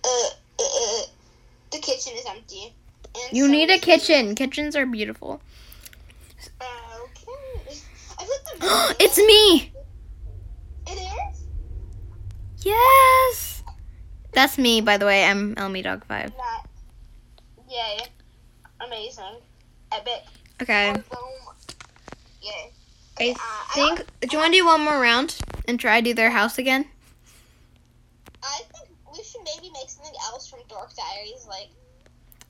Uh, 0.03 0.07
uh, 0.07 0.29
uh, 0.59 1.77
kitchen 1.81 2.13
is 2.17 2.25
empty. 2.27 2.73
And 3.15 3.37
You 3.37 3.45
so 3.45 3.51
need 3.51 3.69
a 3.69 3.77
kitchen. 3.79 4.35
Kitchens 4.35 4.75
are 4.75 4.85
beautiful. 4.85 5.41
Okay. 6.61 7.77
I 8.17 8.25
put 8.25 8.59
the 8.59 8.95
it's 8.99 9.17
me. 9.17 9.71
It 10.87 10.99
is. 10.99 11.45
Yes. 12.65 13.63
That's 14.33 14.57
me, 14.57 14.81
by 14.81 14.97
the 14.97 15.05
way. 15.05 15.23
I'm 15.25 15.53
Elmy 15.57 15.81
Dog 15.81 16.05
Five. 16.05 16.31
Not. 16.37 16.68
Yay. 17.79 17.99
Amazing. 18.85 19.35
Epic. 19.91 20.23
Okay. 20.61 20.91
Yay. 22.41 22.51
I 22.51 22.73
Okay, 23.15 23.31
uh, 23.31 23.35
I 23.39 23.71
think. 23.73 24.05
Do 24.21 24.27
you 24.31 24.37
want 24.37 24.53
to 24.53 24.59
do 24.59 24.65
one 24.65 24.81
more 24.81 24.99
round 24.99 25.37
and 25.67 25.79
try 25.79 25.99
to 26.01 26.03
do 26.03 26.13
their 26.13 26.29
house 26.31 26.57
again? 26.57 26.85
I 28.43 28.61
think 28.73 28.89
we 29.11 29.23
should 29.23 29.41
maybe 29.43 29.71
make 29.73 29.89
something 29.89 30.13
else 30.27 30.47
from 30.49 30.59
Dork 30.69 30.91
Diaries, 30.95 31.45
like 31.47 31.69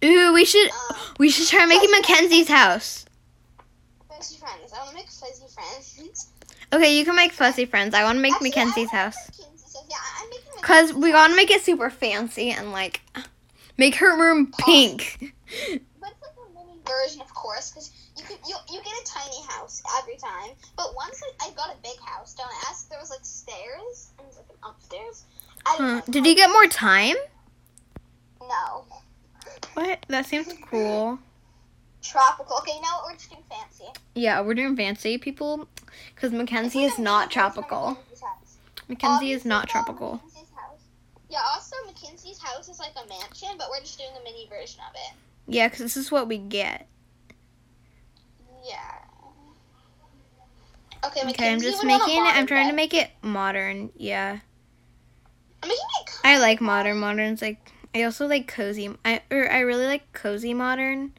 Ooh, 0.04 0.34
we 0.34 0.46
should. 0.46 0.70
um, 0.72 0.98
We 1.20 1.30
should 1.30 1.48
try 1.48 1.66
making 1.66 1.92
Mackenzie's 1.92 2.48
house. 2.48 3.06
fuzzy 4.08 4.38
friends. 4.38 4.72
I 4.74 4.78
want 4.80 4.90
to 4.92 4.96
make 4.96 5.08
fuzzy 5.10 5.46
friends. 5.54 6.28
Okay, 6.72 6.98
you 6.98 7.04
can 7.06 7.16
make 7.16 7.32
fuzzy 7.34 7.66
friends. 7.66 7.94
I 7.96 8.04
want 8.04 8.18
to 8.18 8.22
make 8.22 8.34
Actually, 8.34 8.50
Mackenzie's 8.52 8.92
house. 8.92 9.16
Mackenzie's 9.40 9.74
house. 9.76 9.86
Yeah, 9.90 9.98
I'm. 10.22 10.62
Cause 10.62 10.94
we 10.94 11.10
Mackenzie's 11.10 11.14
gotta 11.14 11.36
make 11.36 11.52
it 11.52 11.62
super 11.64 11.90
fancy 11.90 12.52
and 12.52 12.72
like 12.72 13.02
make 13.80 13.96
her 13.96 14.20
room 14.20 14.52
pink. 14.60 15.18
But 15.20 16.12
it's 16.12 16.22
like 16.22 16.36
a 16.38 16.54
mini 16.54 16.78
version, 16.86 17.22
of 17.22 17.34
course, 17.34 17.72
because 17.72 17.92
you 18.18 18.24
could 18.24 18.38
you, 18.48 18.56
you 18.72 18.80
get 18.84 18.94
a 18.94 19.06
tiny 19.06 19.42
house 19.48 19.82
every 20.00 20.18
time. 20.18 20.52
But 20.76 20.94
once 20.96 21.20
I, 21.42 21.48
I 21.48 21.52
got 21.52 21.74
a 21.74 21.78
big 21.82 21.98
house, 22.06 22.36
don't 22.36 22.52
ask. 22.70 22.90
There 22.90 23.00
was 23.00 23.10
like 23.10 23.24
stairs 23.24 24.12
and 24.20 24.28
like 24.28 24.46
an 24.50 24.70
upstairs. 24.70 25.24
I 25.66 25.76
Huh. 25.78 26.02
Did 26.10 26.26
you 26.26 26.36
get 26.36 26.50
more 26.50 26.68
time? 26.68 27.16
No. 28.42 28.86
What? 29.74 30.06
That 30.10 30.26
seems 30.26 30.54
cool. 30.70 31.18
Tropical. 32.04 32.58
Okay, 32.60 32.80
now 32.82 33.02
we're 33.06 33.14
just 33.14 33.30
doing 33.30 33.44
fancy. 33.50 33.86
Yeah, 34.16 34.42
we're 34.42 34.54
doing 34.54 34.76
fancy 34.76 35.18
people, 35.18 35.68
cause 36.16 36.32
Mackenzie 36.32 36.84
is 36.84 36.98
not 36.98 37.30
mini 37.30 37.30
version 37.30 37.58
of 37.58 37.64
tropical. 37.68 37.98
Mackenzie 38.88 39.32
is 39.32 39.46
not 39.46 39.70
tropical. 39.70 40.22
Yeah, 41.30 41.40
also 41.54 41.76
Mackenzie's 41.86 42.40
house 42.40 42.70
is 42.70 42.80
like 42.80 42.94
a 42.96 43.08
mansion, 43.08 43.50
but 43.58 43.68
we're 43.70 43.82
just 43.82 43.98
doing 43.98 44.10
a 44.20 44.24
mini 44.24 44.48
version 44.48 44.82
of 44.90 44.96
it. 44.96 45.14
Yeah, 45.48 45.70
cause 45.70 45.80
this 45.80 45.98
is 45.98 46.12
what 46.12 46.28
we 46.28 46.38
get. 46.38 46.88
Yeah. 48.68 48.76
Okay, 51.06 51.24
Mackenzie 51.24 51.44
Okay, 51.44 51.54
I'm 51.54 51.60
just 51.62 51.84
would 51.84 51.90
want 51.90 52.04
a 52.04 52.08
making 52.08 52.26
it. 52.26 52.36
I'm 52.36 52.46
trying 52.46 52.70
to 52.70 52.76
make 52.76 52.94
it 52.94 53.10
modern. 53.22 53.92
Yeah, 53.96 54.40
I'm 55.64 55.70
making 55.70 55.84
it. 56.02 56.12
I 56.24 56.40
like 56.40 56.62
modern. 56.62 56.98
Modern's 56.98 57.42
like. 57.42 57.72
I 57.96 58.04
also 58.04 58.28
like 58.28 58.48
cozy. 58.48 58.90
I 59.06 59.22
or 59.32 59.50
I 59.52 59.60
really 59.60 59.86
like 59.86 60.12
cozy 60.14 60.54
modern, 60.54 61.14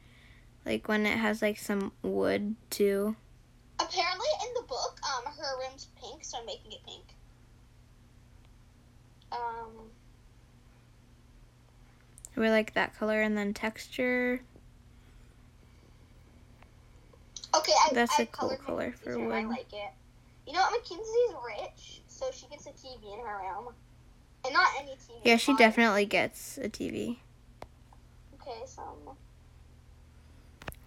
like 0.65 0.87
when 0.87 1.05
it 1.05 1.17
has 1.17 1.41
like 1.41 1.57
some 1.57 1.91
wood 2.03 2.55
too. 2.69 3.15
Apparently, 3.79 4.27
in 4.45 4.53
the 4.53 4.67
book, 4.67 4.99
um, 5.03 5.33
her 5.33 5.59
room's 5.67 5.87
pink, 5.99 6.23
so 6.23 6.37
I'm 6.39 6.45
making 6.45 6.71
it 6.73 6.79
pink. 6.85 7.03
Um, 9.31 9.90
We 12.35 12.49
like 12.49 12.73
that 12.73 12.97
color 12.97 13.21
and 13.21 13.37
then 13.37 13.53
texture. 13.53 14.41
okay, 17.55 17.73
I, 17.85 17.93
That's 17.93 18.19
I 18.19 18.23
a 18.23 18.25
cool 18.25 18.55
color 18.57 18.93
for 19.03 19.17
room. 19.17 19.31
I 19.31 19.43
like 19.43 19.73
it. 19.73 19.91
You 20.47 20.53
know 20.53 20.61
what? 20.61 20.71
Mackenzie's 20.71 21.35
rich, 21.45 22.01
so 22.07 22.27
she 22.33 22.47
gets 22.47 22.65
a 22.65 22.71
TV 22.71 23.13
in 23.13 23.25
her 23.25 23.37
room, 23.39 23.73
and 24.45 24.53
not 24.53 24.69
any 24.79 24.91
TV. 24.93 25.21
Yeah, 25.23 25.37
she 25.37 25.55
definitely 25.55 26.05
gets 26.05 26.57
a 26.57 26.69
TV. 26.69 27.17
Okay, 28.41 28.61
so 28.65 29.15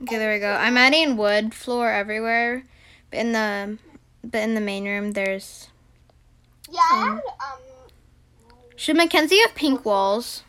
Okay, 0.03 0.19
there 0.19 0.33
we 0.35 0.41
go. 0.41 0.53
I'm 0.53 0.77
adding 0.77 1.17
wood 1.17 1.55
floor 1.55 1.91
everywhere, 1.91 2.65
but 3.11 3.21
in 3.21 3.33
the 3.33 3.79
but 4.23 4.43
in 4.43 4.55
the 4.55 4.61
main 4.61 4.87
room 4.87 5.13
there's. 5.13 5.69
yeah, 6.71 6.81
I 6.81 7.03
Um, 7.03 7.17
had 7.17 7.23
um. 7.47 7.61
Should 8.77 8.97
Mackenzie 8.97 9.41
have 9.41 9.55
pink 9.55 9.85
walls? 9.85 10.43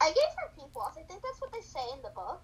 I 0.00 0.08
gave 0.08 0.34
her 0.38 0.50
pink 0.56 0.74
walls. 0.74 0.94
I 0.96 1.02
think 1.02 1.22
that's 1.22 1.40
what 1.40 1.52
they 1.52 1.60
say 1.60 1.80
in 1.94 2.02
the 2.02 2.10
book. 2.10 2.42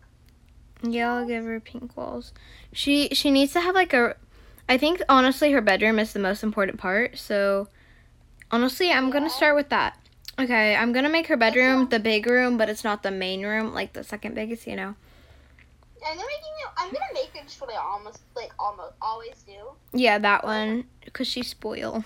Yeah, 0.83 1.15
I'll 1.15 1.27
give 1.27 1.45
her 1.45 1.61
pink 1.61 1.97
walls. 1.97 2.33
She 2.73 3.09
she 3.11 3.31
needs 3.31 3.53
to 3.55 3.61
have 3.61 3.75
like 3.75 3.93
a. 3.93 4.17
I 4.69 4.79
think 4.79 5.01
honestly 5.09 5.53
her 5.53 5.61
bedroom 5.61 5.99
is 5.99 6.13
the 6.13 6.19
most 6.19 6.43
important 6.43 6.79
part. 6.79 7.19
So, 7.19 7.69
honestly, 8.51 8.91
I'm 8.91 9.11
gonna 9.11 9.31
start 9.31 9.57
with 9.57 9.71
that. 9.71 9.99
Okay, 10.39 10.77
I'm 10.77 10.93
gonna 10.93 11.09
make 11.09 11.29
her 11.29 11.37
bedroom 11.37 11.89
the 11.89 11.99
big 11.99 12.27
room, 12.27 12.59
but 12.59 12.69
it's 12.69 12.85
not 12.85 13.03
the 13.03 13.11
main 13.11 13.43
room, 13.43 13.73
like 13.73 13.95
the 13.95 14.05
second 14.05 14.35
biggest, 14.35 14.67
you 14.67 14.77
know. 14.77 14.95
I'm 16.07 16.17
gonna 16.17 16.29
making 16.29 16.53
it. 16.61 16.69
I'm 16.77 16.89
gonna 16.89 17.15
make 17.15 17.31
it 17.35 17.45
just 17.45 17.61
what 17.61 17.73
I 17.73 17.77
almost 17.77 18.21
like 18.35 18.53
almost 18.59 18.95
always 19.01 19.43
do. 19.47 19.73
Yeah, 19.93 20.19
that 20.19 20.45
one, 20.45 20.85
cause 21.13 21.27
she's 21.27 21.49
spoiled. 21.49 22.05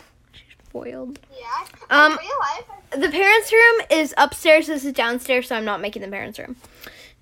Spoiled. 0.71 1.19
Yeah. 1.37 1.47
Um, 1.91 2.13
in 2.13 2.19
real 2.19 2.29
life, 2.39 2.65
I, 2.93 2.97
The 2.97 3.09
parents' 3.11 3.53
room 3.53 3.81
is 3.91 4.15
upstairs. 4.17 4.69
This 4.69 4.85
is 4.85 4.93
downstairs, 4.93 5.49
so 5.49 5.57
I'm 5.57 5.65
not 5.65 5.81
making 5.81 6.03
the 6.03 6.09
parents' 6.09 6.39
room. 6.39 6.55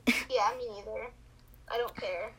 yeah, 0.06 0.50
me 0.58 0.68
neither. 0.76 1.10
I 1.70 1.78
don't 1.78 1.96
care. 1.96 2.32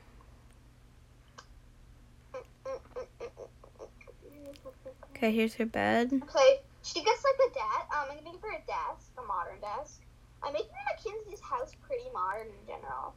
Okay, 5.15 5.31
here's 5.33 5.55
her 5.55 5.65
bed. 5.65 6.11
Okay, 6.13 6.59
she 6.83 7.03
gets 7.03 7.23
like 7.23 7.49
a 7.49 7.53
desk. 7.53 7.91
Um, 7.91 8.07
I'm 8.11 8.17
gonna 8.23 8.31
give 8.31 8.41
her 8.41 8.51
a 8.51 8.61
desk, 8.67 9.09
a 9.17 9.25
modern 9.27 9.59
desk. 9.59 10.01
I'm 10.43 10.53
making 10.53 10.69
Mackenzie's 10.89 11.41
house 11.41 11.73
pretty 11.85 12.05
modern 12.13 12.47
in 12.47 12.67
general. 12.67 13.13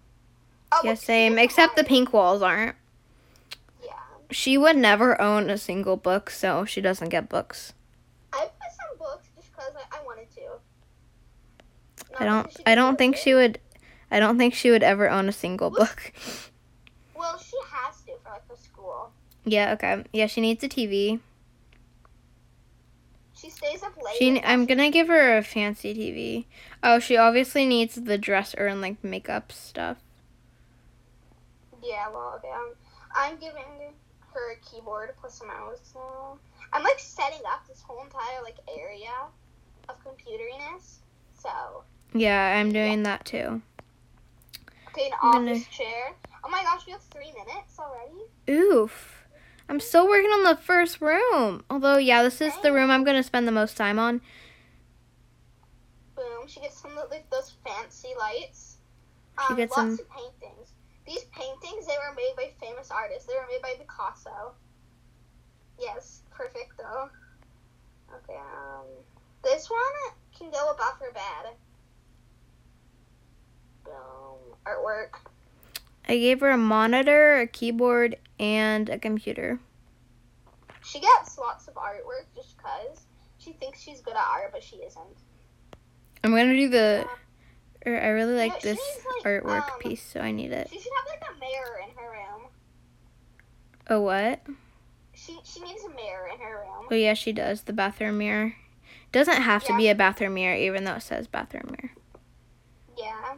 Oh, 0.72 0.80
Yeah, 0.82 0.94
same. 0.94 1.38
Except 1.38 1.76
the 1.76 1.84
pink 1.84 2.12
walls 2.12 2.42
aren't. 2.42 2.74
Yeah, 3.84 3.92
She 4.30 4.58
would 4.58 4.76
never 4.76 5.20
own 5.20 5.48
a 5.50 5.58
single 5.58 5.96
book, 5.96 6.30
so 6.30 6.64
she 6.64 6.80
doesn't 6.80 7.10
get 7.10 7.28
books. 7.28 7.74
I 8.32 8.40
put 8.46 8.72
some 8.72 8.98
books 8.98 9.28
just 9.36 9.52
because 9.54 9.72
I, 9.76 9.98
I 9.98 10.02
wanted 10.04 10.28
to. 10.36 10.40
Not 11.98 12.01
I 12.18 12.24
don't. 12.24 12.60
I 12.66 12.74
don't 12.74 12.96
think 12.96 13.16
she 13.16 13.34
would. 13.34 13.58
I 14.10 14.20
don't 14.20 14.38
think 14.38 14.54
she 14.54 14.70
would 14.70 14.82
ever 14.82 15.08
own 15.10 15.28
a 15.28 15.32
single 15.32 15.70
book. 15.70 16.12
Well, 17.14 17.38
she 17.38 17.56
has 17.70 18.00
to 18.00 18.12
for 18.24 18.30
like 18.30 18.44
for 18.48 18.56
school. 18.56 19.12
Yeah. 19.44 19.74
Okay. 19.74 20.02
Yeah. 20.12 20.26
She 20.26 20.40
needs 20.40 20.64
a 20.64 20.68
TV. 20.68 21.20
She 23.32 23.48
stays 23.48 23.80
up 23.84 23.96
late. 23.96 24.16
She. 24.18 24.42
I'm 24.42 24.66
gonna 24.66 24.90
give 24.90 25.06
her 25.06 25.36
a 25.36 25.42
fancy 25.42 25.94
TV. 25.94 26.46
Oh, 26.82 26.98
she 26.98 27.16
obviously 27.16 27.64
needs 27.64 27.94
the 27.94 28.18
dresser 28.18 28.66
and 28.66 28.80
like 28.80 29.04
makeup 29.04 29.52
stuff. 29.52 29.98
Yeah, 31.82 32.08
well, 32.10 32.34
okay. 32.38 32.48
Um, 32.52 32.72
I'm 33.14 33.36
giving 33.36 33.92
her 34.32 34.52
a 34.52 34.56
keyboard 34.64 35.10
plus 35.20 35.40
a 35.42 35.46
mouse 35.46 35.92
now. 35.94 36.38
I'm 36.72 36.82
like 36.82 36.98
setting 36.98 37.40
up 37.52 37.66
this 37.68 37.82
whole 37.82 38.02
entire 38.02 38.42
like 38.42 38.56
area 38.68 39.10
of 39.88 39.96
computeriness. 40.04 40.98
So, 41.34 41.84
Yeah, 42.14 42.58
I'm 42.58 42.72
doing 42.72 43.02
that 43.04 43.24
too. 43.24 43.62
okay, 44.88 45.06
an 45.06 45.12
I'm 45.22 45.32
gonna- 45.46 45.60
chair. 45.60 46.12
Oh 46.44 46.48
my 46.50 46.62
gosh, 46.62 46.84
we 46.86 46.92
have 46.92 47.02
three 47.02 47.32
minutes 47.32 47.78
already. 47.78 48.24
Oof. 48.50 49.24
I'm 49.68 49.80
still 49.80 50.06
working 50.08 50.30
on 50.30 50.42
the 50.44 50.56
first 50.56 51.00
room. 51.00 51.64
Although, 51.70 51.96
yeah, 51.96 52.22
this 52.22 52.40
is 52.40 52.52
the 52.62 52.72
room 52.72 52.90
I'm 52.90 53.04
gonna 53.04 53.22
spend 53.22 53.46
the 53.48 53.52
most 53.52 53.76
time 53.76 53.98
on. 53.98 54.20
Boom. 56.16 56.46
She 56.46 56.60
gets 56.60 56.78
some 56.80 56.98
of 56.98 57.10
like 57.10 57.28
those 57.30 57.54
fancy 57.64 58.08
lights. 58.18 58.78
She 59.46 59.52
Um, 59.52 59.56
gets 59.56 59.76
lots 59.76 59.96
some- 59.96 60.06
of 60.06 60.10
paintings. 60.10 60.72
These 61.06 61.24
paintings 61.26 61.86
they 61.86 61.96
were 61.96 62.14
made 62.14 62.34
by 62.36 62.52
famous 62.60 62.90
artists. 62.90 63.26
They 63.26 63.34
were 63.34 63.46
made 63.50 63.62
by 63.62 63.74
Picasso. 63.78 64.54
Yes, 65.78 66.22
perfect 66.30 66.76
though. 66.76 67.08
Okay. 68.14 68.36
Um, 68.36 68.86
this 69.42 69.70
one 69.70 69.80
can 70.36 70.50
go 70.50 70.70
above 70.70 70.98
her 70.98 71.12
bed. 71.12 71.56
Boom. 73.92 74.56
Artwork. 74.66 75.18
I 76.08 76.16
gave 76.16 76.40
her 76.40 76.50
a 76.50 76.56
monitor, 76.56 77.40
a 77.40 77.46
keyboard, 77.46 78.16
and 78.40 78.88
a 78.88 78.98
computer. 78.98 79.60
She 80.84 80.98
gets 80.98 81.38
lots 81.38 81.68
of 81.68 81.74
artwork 81.74 82.26
just 82.34 82.56
cause 82.58 83.06
she 83.38 83.52
thinks 83.52 83.80
she's 83.80 84.00
good 84.00 84.14
at 84.14 84.22
art, 84.22 84.50
but 84.52 84.62
she 84.62 84.76
isn't. 84.76 85.02
I'm 86.24 86.30
gonna 86.30 86.54
do 86.54 86.68
the. 86.68 87.06
Or 87.84 88.00
I 88.00 88.08
really 88.08 88.36
like 88.36 88.60
she 88.60 88.68
this 88.68 88.78
needs, 88.78 89.06
like, 89.24 89.42
artwork 89.42 89.72
um, 89.72 89.78
piece, 89.80 90.02
so 90.02 90.20
I 90.20 90.30
need 90.30 90.52
it. 90.52 90.68
She 90.70 90.78
should 90.78 90.92
have 90.96 91.20
like 91.20 91.30
a 91.30 91.40
mirror 91.40 91.80
in 91.82 91.96
her 91.96 92.10
room. 92.10 92.48
Oh 93.90 94.00
what? 94.00 94.40
She 95.14 95.38
she 95.44 95.60
needs 95.60 95.84
a 95.84 95.88
mirror 95.88 96.28
in 96.32 96.40
her 96.40 96.60
room. 96.60 96.86
Oh 96.90 96.94
yeah, 96.94 97.14
she 97.14 97.32
does. 97.32 97.62
The 97.62 97.72
bathroom 97.72 98.18
mirror. 98.18 98.54
Doesn't 99.10 99.42
have 99.42 99.64
to 99.64 99.76
be 99.76 99.88
a 99.88 99.94
bathroom 99.94 100.34
mirror, 100.34 100.56
even 100.56 100.84
though 100.84 100.94
it 100.94 101.02
says 101.02 101.26
bathroom 101.26 101.76
mirror. 101.78 101.92
Yeah. 102.96 103.34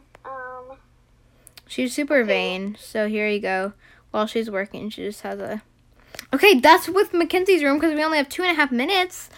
She's 1.66 1.94
super 1.94 2.24
vain, 2.24 2.76
so 2.78 3.08
here 3.08 3.28
you 3.28 3.40
go. 3.40 3.72
While 4.10 4.26
she's 4.26 4.50
working, 4.50 4.90
she 4.90 5.02
just 5.02 5.22
has 5.22 5.40
a. 5.40 5.62
Okay, 6.32 6.60
that's 6.60 6.88
with 6.88 7.12
Mackenzie's 7.12 7.64
room 7.64 7.78
because 7.78 7.94
we 7.94 8.04
only 8.04 8.18
have 8.18 8.28
two 8.28 8.42
and 8.42 8.52
a 8.52 8.54
half 8.54 8.70
minutes. 8.70 9.30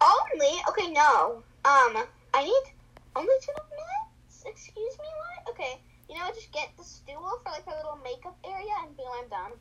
Only? 0.00 0.60
Okay, 0.68 0.90
no. 0.90 1.42
Um, 1.64 2.04
I 2.34 2.44
need 2.44 2.72
only 3.16 3.34
two 3.40 3.52
minutes? 3.70 4.44
Excuse 4.46 4.98
me, 4.98 5.06
what? 5.18 5.54
Okay, 5.54 5.80
you 6.08 6.16
know 6.16 6.24
what? 6.24 6.34
Just 6.34 6.52
get 6.52 6.70
the 6.76 6.84
stool 6.84 7.40
for 7.42 7.52
like 7.52 7.64
her 7.66 7.76
little 7.76 7.98
makeup 8.02 8.36
area 8.44 8.72
and 8.84 8.96
boom, 8.96 9.06
I'm 9.22 9.28
done. 9.28 9.52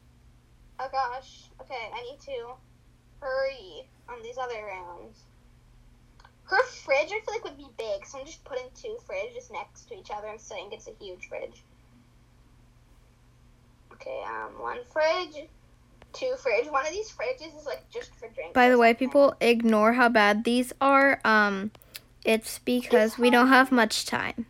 Oh 0.80 0.88
gosh. 0.92 1.50
Okay, 1.62 1.90
I 1.94 2.02
need 2.04 2.20
to 2.22 2.54
hurry 3.20 3.88
on 4.08 4.22
these 4.24 4.38
other 4.38 4.66
rounds. 4.66 5.20
Her 6.44 6.64
fridge, 6.64 7.12
I 7.12 7.20
feel 7.26 7.34
like, 7.34 7.49
would 8.14 8.20
be 8.20 8.20
big, 8.20 8.20
so 8.20 8.20
I'm 8.20 8.26
just 8.26 8.44
putting 8.44 8.66
two 8.76 8.98
fridges 9.08 9.52
next 9.52 9.88
to 9.90 9.96
each 9.96 10.10
other 10.16 10.28
and 10.28 10.40
saying 10.40 10.70
it's 10.72 10.88
a 10.88 10.94
huge 11.04 11.28
fridge. 11.28 11.64
Okay, 13.94 14.24
um, 14.28 14.62
one 14.62 14.80
fridge, 14.92 15.48
two 16.14 16.34
fridge. 16.38 16.68
One 16.72 16.86
of 16.86 16.92
these 16.92 17.12
fridges 17.12 17.58
is 17.58 17.66
like 17.66 17.90
just 17.90 18.16
for 18.16 18.30
drinks. 18.30 18.54
By 18.54 18.70
the 18.70 18.78
way, 18.78 18.94
people 18.94 19.36
ignore 19.42 19.94
how 19.94 20.10
bad 20.10 20.44
these 20.44 20.72
are. 20.80 21.20
Um, 21.26 21.72
it's 22.24 22.60
because 22.60 23.18
we 23.18 23.30
don't 23.30 23.48
have 23.48 23.72
much 23.72 24.06
time. 24.06 24.46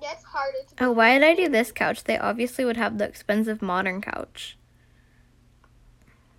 Yeah, 0.00 0.12
it's 0.12 0.24
harder 0.24 0.58
to. 0.68 0.84
Oh, 0.84 0.92
why 0.92 1.18
did 1.18 1.26
I 1.26 1.34
do 1.34 1.48
this 1.48 1.72
couch? 1.72 2.04
They 2.04 2.18
obviously 2.18 2.64
would 2.64 2.76
have 2.76 2.98
the 2.98 3.04
expensive 3.04 3.62
modern 3.62 4.00
couch. 4.00 4.56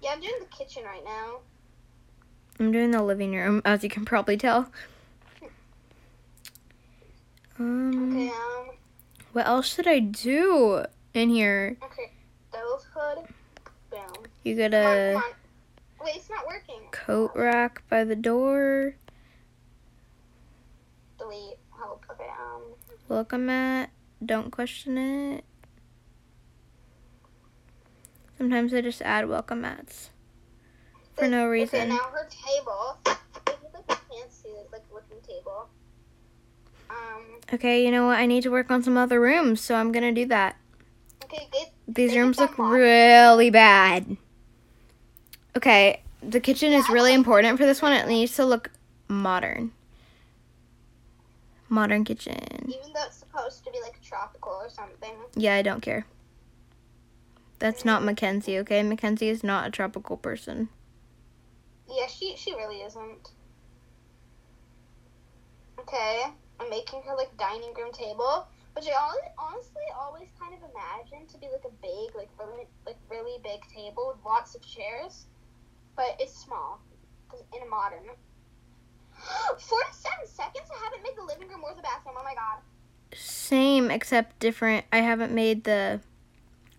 Yeah, 0.01 0.11
I'm 0.11 0.21
doing 0.21 0.33
the 0.39 0.55
kitchen 0.55 0.83
right 0.83 1.03
now. 1.03 1.39
I'm 2.59 2.71
doing 2.71 2.91
the 2.91 3.03
living 3.03 3.33
room, 3.33 3.61
as 3.65 3.83
you 3.83 3.89
can 3.89 4.05
probably 4.05 4.37
tell. 4.37 4.71
Um, 7.59 8.11
Okay, 8.11 8.29
um, 8.29 8.75
what 9.33 9.47
else 9.47 9.73
should 9.73 9.87
I 9.87 9.99
do 9.99 10.85
in 11.13 11.29
here? 11.29 11.77
okay, 11.83 12.11
stove 12.49 12.83
hood. 12.93 13.25
You 14.43 14.55
got 14.55 14.71
Come 14.71 14.81
on, 14.81 14.97
a 14.97 15.13
come 15.13 15.23
on. 15.23 16.05
Wait, 16.05 16.15
it's 16.17 16.29
not 16.29 16.45
working. 16.45 16.81
coat 16.91 17.31
rack 17.35 17.81
by 17.89 18.03
the 18.03 18.15
door. 18.15 18.95
Delete. 21.17 21.57
Help. 21.77 22.05
Okay, 22.11 22.27
um, 22.29 22.61
Welcome 23.09 23.45
mat. 23.47 23.89
Don't 24.23 24.51
question 24.51 24.97
it. 24.97 25.43
Sometimes 28.37 28.73
I 28.73 28.81
just 28.81 29.01
add 29.01 29.27
welcome 29.29 29.61
mats 29.61 30.09
for 31.15 31.27
no 31.27 31.43
Okay, 31.45 31.49
reason. 31.49 31.89
now 31.89 31.97
her 32.11 32.27
table. 32.29 32.97
It 33.47 33.57
looks 33.63 33.73
like 33.73 33.89
a 33.89 33.95
fancy, 34.13 34.49
like 34.71 34.83
looking 34.93 35.17
table. 35.25 35.69
Um. 36.67 36.74
Okay, 37.53 37.85
you 37.85 37.91
know 37.91 38.07
what? 38.07 38.17
I 38.17 38.25
need 38.25 38.43
to 38.43 38.49
work 38.49 38.71
on 38.71 38.81
some 38.81 38.97
other 38.97 39.21
rooms, 39.21 39.61
so 39.61 39.75
I'm 39.75 39.91
gonna 39.91 40.11
do 40.11 40.25
that. 40.25 40.55
Okay, 41.23 41.47
good. 41.51 41.67
These 41.87 42.11
They 42.11 42.19
rooms 42.19 42.39
look 42.39 42.57
really 42.57 43.49
bad. 43.49 44.17
Okay, 45.55 46.01
the 46.21 46.39
kitchen 46.39 46.73
is 46.73 46.89
really 46.89 47.13
important 47.13 47.57
for 47.59 47.65
this 47.65 47.81
one. 47.81 47.93
It 47.93 48.07
needs 48.07 48.35
to 48.35 48.45
look 48.45 48.71
modern. 49.07 49.71
Modern 51.69 52.03
kitchen. 52.03 52.37
Even 52.67 52.93
though 52.93 53.03
it's 53.05 53.17
supposed 53.17 53.63
to 53.65 53.71
be 53.71 53.79
like 53.81 54.01
tropical 54.01 54.53
or 54.53 54.69
something. 54.69 55.15
Yeah, 55.35 55.55
I 55.55 55.61
don't 55.61 55.81
care. 55.81 56.05
That's 57.59 57.85
not 57.85 58.01
mm. 58.01 58.05
Mackenzie, 58.05 58.57
okay? 58.59 58.83
Mackenzie 58.83 59.29
is 59.29 59.43
not 59.43 59.67
a 59.67 59.71
tropical 59.71 60.17
person. 60.17 60.69
Yeah, 61.89 62.07
she 62.07 62.35
she 62.35 62.53
really 62.55 62.81
isn't. 62.81 63.31
Okay, 65.79 66.23
making 66.69 67.01
her 67.03 67.15
like 67.15 67.35
dining 67.37 67.73
room 67.73 67.91
table, 67.91 68.47
which 68.73 68.85
I 68.87 69.17
honestly 69.37 69.83
always 69.97 70.27
kind 70.39 70.53
of 70.53 70.59
imagined 70.69 71.29
to 71.29 71.37
be 71.37 71.47
like 71.47 71.63
a 71.65 71.73
big, 71.81 72.15
like 72.15 72.29
really, 72.39 72.67
like 72.85 72.97
really 73.09 73.39
big 73.43 73.61
table 73.73 74.13
with 74.13 74.23
lots 74.25 74.55
of 74.55 74.61
chairs, 74.61 75.25
but 75.95 76.15
it's 76.19 76.35
small 76.35 76.79
'cause 77.29 77.43
in 77.55 77.61
a 77.61 77.69
modern. 77.69 78.03
Forty-seven 79.59 80.27
seconds. 80.27 80.69
I 80.71 80.83
haven't 80.83 81.03
made 81.03 81.15
the 81.17 81.23
living 81.23 81.47
room 81.47 81.63
or 81.63 81.73
the 81.73 81.81
bathroom. 81.81 82.15
Oh 82.17 82.23
my 82.23 82.35
god. 82.35 82.59
Same, 83.13 83.89
except 83.91 84.39
different. 84.39 84.85
I 84.91 84.97
haven't 84.97 85.31
made 85.31 85.63
the. 85.63 86.01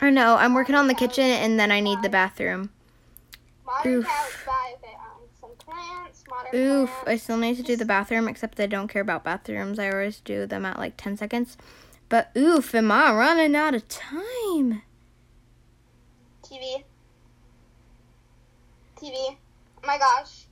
Or 0.02 0.10
no, 0.10 0.36
I'm 0.36 0.52
working 0.52 0.74
on 0.74 0.88
the 0.88 0.94
kitchen 0.94 1.24
and 1.24 1.58
then 1.58 1.72
I 1.72 1.80
need 1.80 2.02
the 2.02 2.10
bathroom. 2.10 2.70
Modern 3.64 3.94
Oof. 3.94 4.06
couch 4.06 4.46
by 4.46 4.74
okay, 4.76 4.94
um, 4.94 5.22
some 5.40 5.50
Oof, 6.54 6.90
I 7.06 7.16
still 7.16 7.36
need 7.36 7.56
to 7.56 7.62
do 7.62 7.76
the 7.76 7.84
bathroom, 7.84 8.28
except 8.28 8.60
I 8.60 8.66
don't 8.66 8.88
care 8.88 9.02
about 9.02 9.24
bathrooms. 9.24 9.78
I 9.78 9.90
always 9.90 10.20
do 10.20 10.46
them 10.46 10.64
at 10.64 10.78
like 10.78 10.96
10 10.96 11.16
seconds. 11.16 11.56
But 12.08 12.30
oof, 12.36 12.74
am 12.74 12.92
I 12.92 13.12
running 13.12 13.54
out 13.56 13.74
of 13.74 13.88
time? 13.88 14.82
TV. 16.42 16.84
TV. 18.96 19.14
Oh 19.14 19.86
my 19.86 19.98
gosh. 19.98 20.44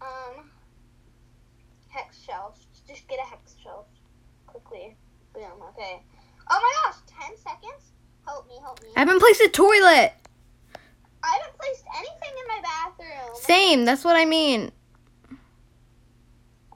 Um. 0.00 0.50
Hex 1.88 2.22
shelf. 2.22 2.58
Just 2.86 3.08
get 3.08 3.18
a 3.18 3.28
hex 3.28 3.56
shelf. 3.62 3.86
Quickly. 4.46 4.96
Boom. 5.34 5.42
Okay. 5.70 6.02
Oh 6.50 6.60
my 6.62 6.90
gosh. 6.90 7.00
Ten 7.06 7.36
seconds. 7.36 7.92
Help 8.24 8.48
me. 8.48 8.54
Help 8.62 8.82
me. 8.82 8.90
I 8.96 9.00
haven't 9.00 9.18
placed 9.18 9.40
a 9.40 9.48
toilet! 9.48 10.12
I 11.22 11.38
haven't 11.40 11.58
placed 11.58 11.84
anything 11.98 12.34
in 12.40 12.48
my 12.48 12.60
bathroom. 12.62 13.34
Same, 13.40 13.84
that's 13.84 14.04
what 14.04 14.16
I 14.16 14.24
mean. 14.24 14.72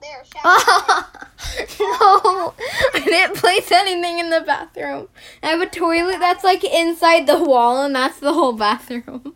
There. 0.01 0.23
Shower. 0.33 0.43
Oh, 1.97 2.53
no, 2.57 2.65
I 2.93 3.03
didn't 3.03 3.37
place 3.37 3.71
anything 3.71 4.19
in 4.19 4.29
the 4.29 4.41
bathroom. 4.41 5.07
I 5.41 5.47
have 5.47 5.61
a 5.61 5.65
toilet 5.67 6.19
that's 6.19 6.43
like 6.43 6.63
inside 6.63 7.27
the 7.27 7.43
wall, 7.43 7.83
and 7.83 7.95
that's 7.95 8.19
the 8.19 8.33
whole 8.33 8.53
bathroom. 8.53 9.03
Oh. 9.07 9.31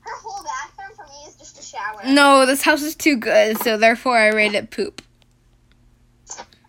Her 0.00 0.16
whole 0.22 0.44
bathroom 0.44 0.96
for 0.96 1.04
me 1.04 1.28
is 1.28 1.36
just 1.36 1.58
a 1.58 1.62
shower. 1.62 2.02
No, 2.04 2.44
this 2.46 2.62
house 2.62 2.82
is 2.82 2.94
too 2.94 3.16
good, 3.16 3.58
so 3.58 3.76
therefore 3.76 4.16
I 4.16 4.28
rate 4.28 4.54
it 4.54 4.70
poop. 4.70 5.02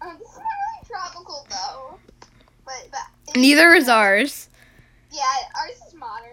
Um, 0.01 0.17
this 0.19 0.29
is 0.29 0.37
not 0.37 0.45
really 0.45 0.87
tropical 0.87 1.47
though. 1.49 1.97
But 2.65 2.87
but. 2.91 3.35
Neither 3.35 3.73
is 3.73 3.89
ours. 3.89 4.49
Yeah, 5.11 5.23
ours 5.55 5.79
is 5.87 5.93
modern. 5.95 6.30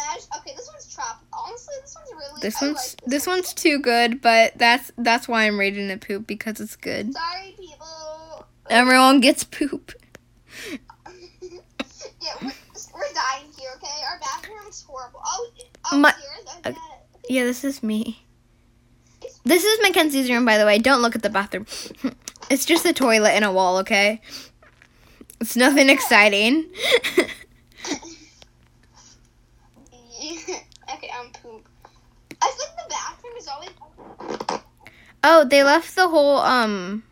Imagine. 0.00 0.28
Okay, 0.38 0.52
this 0.56 0.68
one's 0.72 0.92
tropical. 0.94 1.26
Honestly, 1.32 1.74
this 1.82 1.94
one's 1.94 2.10
really. 2.12 2.40
This 2.42 2.62
I 2.62 2.66
one's 2.66 2.76
like 3.00 3.10
this 3.10 3.26
one. 3.26 3.36
one's 3.36 3.54
too 3.54 3.78
good, 3.78 4.20
but 4.20 4.52
that's 4.56 4.92
that's 4.98 5.28
why 5.28 5.44
I'm 5.44 5.58
rating 5.58 5.88
it 5.90 6.00
poop 6.00 6.26
because 6.26 6.60
it's 6.60 6.76
good. 6.76 7.12
Sorry, 7.12 7.54
people. 7.58 8.46
Everyone 8.68 9.20
gets 9.20 9.44
poop. 9.44 9.92
yeah, 10.70 10.78
we're, 12.42 12.52
we're 12.94 13.12
dying 13.14 13.46
here. 13.58 13.70
Okay, 13.76 14.02
our 14.08 14.18
bathroom's 14.20 14.82
horrible. 14.82 15.20
Oh, 15.24 15.50
oh, 15.92 15.98
My- 15.98 16.14
okay. 16.64 16.70
Uh, 16.70 16.72
yeah, 17.28 17.44
this 17.44 17.64
is 17.64 17.82
me. 17.82 18.24
This 19.44 19.64
is 19.64 19.78
Mackenzie's 19.82 20.30
room, 20.30 20.44
by 20.44 20.58
the 20.58 20.66
way. 20.66 20.78
Don't 20.78 21.00
look 21.02 21.14
at 21.16 21.22
the 21.22 21.30
bathroom. 21.30 21.66
It's 22.50 22.64
just 22.64 22.84
a 22.84 22.92
toilet 22.92 23.30
and 23.30 23.44
a 23.44 23.52
wall, 23.52 23.78
okay? 23.78 24.20
It's 25.40 25.54
nothing 25.54 25.88
exciting. 25.88 26.66
okay, 27.88 28.10
I'm 31.14 31.30
poop. 31.30 31.68
I 32.42 32.52
think 32.58 32.70
the 32.76 32.88
bathroom 32.88 33.34
is 33.38 33.46
always. 33.46 33.68
Oh, 35.24 35.44
they 35.44 35.62
left 35.62 35.94
the 35.96 36.08
whole 36.08 36.38
um 36.38 37.02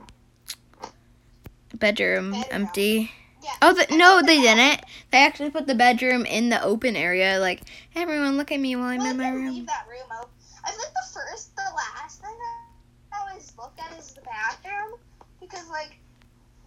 bedroom 1.75 2.33
Bedroom. 2.33 2.45
empty. 2.51 3.11
Yeah. 3.43 3.51
Oh, 3.63 3.73
the, 3.73 3.87
no, 3.97 4.21
they 4.21 4.41
didn't. 4.41 4.85
They 5.11 5.19
actually 5.25 5.51
put 5.51 5.67
the 5.67 5.75
bedroom 5.75 6.27
in 6.27 6.49
the 6.49 6.63
open 6.63 6.97
area. 6.97 7.39
Like, 7.39 7.63
hey, 7.91 8.03
everyone, 8.03 8.37
look 8.37 8.51
at 8.53 8.61
me 8.61 8.77
while 8.77 8.87
I'm 8.87 8.99
Well, 8.99 9.11
in 9.13 9.17
my 9.17 9.31
room. 9.31 9.55
leave 9.55 9.67
that 9.67 9.87
room 9.89 10.07
open. 10.19 10.29
I 10.65 10.71
think 10.71 10.89
the 10.93 11.07
first, 11.15 11.55
the 11.57 11.63
last 11.75 12.21
thing 12.21 12.35
I 13.13 13.21
always 13.21 13.53
look 13.57 13.73
at 13.79 13.97
is 13.99 14.13
the 14.13 14.21
bathroom 14.23 14.99
because 15.41 15.69
like 15.71 15.99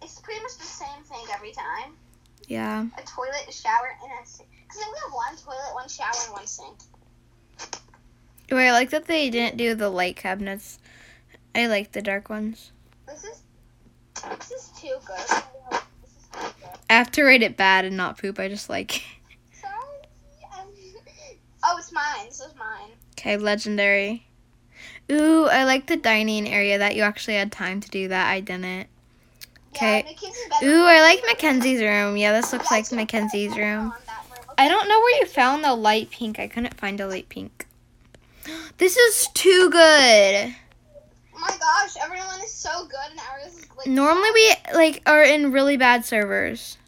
it's 0.02 0.18
pretty 0.20 0.40
much 0.40 0.56
the 0.58 0.64
same 0.64 1.02
thing 1.04 1.24
every 1.32 1.52
time. 1.52 1.92
Yeah. 2.48 2.86
A 2.98 3.02
toilet, 3.02 3.44
a 3.48 3.52
shower, 3.52 3.96
and 4.02 4.10
a 4.20 4.26
sink. 4.26 4.48
Because 4.66 4.78
we 4.78 4.98
have 5.04 5.12
one 5.12 5.36
toilet, 5.36 5.74
one 5.74 5.88
shower, 5.88 6.10
and 6.24 6.32
one 6.32 6.46
sink. 6.46 6.78
Wait, 8.50 8.68
I 8.68 8.72
like 8.72 8.90
that 8.90 9.06
they 9.06 9.30
didn't 9.30 9.56
do 9.56 9.74
the 9.74 9.88
light 9.88 10.16
cabinets. 10.16 10.78
I 11.54 11.66
like 11.66 11.92
the 11.92 12.02
dark 12.02 12.28
ones. 12.28 12.72
This 13.06 13.24
is 13.24 13.42
this 14.38 14.50
is 14.50 14.70
too 14.76 14.96
good. 15.06 15.16
This 15.18 15.30
is 15.30 16.26
too 16.32 16.40
good. 16.40 16.78
I 16.88 16.94
have 16.94 17.10
to 17.12 17.22
rate 17.22 17.42
it 17.42 17.56
bad 17.56 17.84
and 17.84 17.96
not 17.96 18.18
poop. 18.18 18.38
I 18.38 18.48
just 18.48 18.68
like. 18.70 19.02
Sorry. 19.60 19.72
Oh, 21.64 21.76
it's 21.78 21.92
mine. 21.92 22.26
This 22.26 22.40
is 22.40 22.54
mine. 22.58 22.90
Okay, 23.12 23.36
legendary. 23.36 24.26
Ooh, 25.12 25.46
I 25.46 25.62
like 25.62 25.86
the 25.86 25.96
dining 25.96 26.48
area 26.48 26.78
that 26.78 26.96
you 26.96 27.02
actually 27.02 27.36
had 27.36 27.52
time 27.52 27.80
to 27.80 27.88
do 27.88 28.08
that. 28.08 28.28
I 28.28 28.40
didn't. 28.40 28.88
Okay. 29.74 30.04
Yeah, 30.60 30.68
Ooh, 30.68 30.84
I 30.84 31.00
like 31.02 31.22
Mackenzie's 31.26 31.80
room. 31.80 32.16
Yeah, 32.16 32.32
this 32.32 32.52
looks 32.52 32.70
like 32.70 32.90
Mackenzie's 32.90 33.56
room. 33.56 33.92
I 34.58 34.68
don't 34.68 34.88
know 34.88 34.98
where 34.98 35.20
you 35.20 35.26
found 35.26 35.64
the 35.64 35.74
light 35.74 36.10
pink. 36.10 36.38
I 36.38 36.48
couldn't 36.48 36.74
find 36.74 37.00
a 37.00 37.06
light 37.06 37.28
pink. 37.28 37.66
This 38.78 38.96
is 38.96 39.28
too 39.34 39.70
good. 39.70 40.54
My 41.42 41.56
gosh, 41.58 41.96
everyone 42.00 42.40
is 42.44 42.52
so 42.54 42.84
good, 42.86 43.10
and 43.10 43.18
ours 43.32 43.52
is 43.58 43.66
like. 43.76 43.88
Normally 43.88 44.30
we 44.32 44.54
like 44.74 45.02
are 45.06 45.24
in 45.24 45.50
really 45.50 45.76
bad 45.76 46.04
servers. 46.04 46.78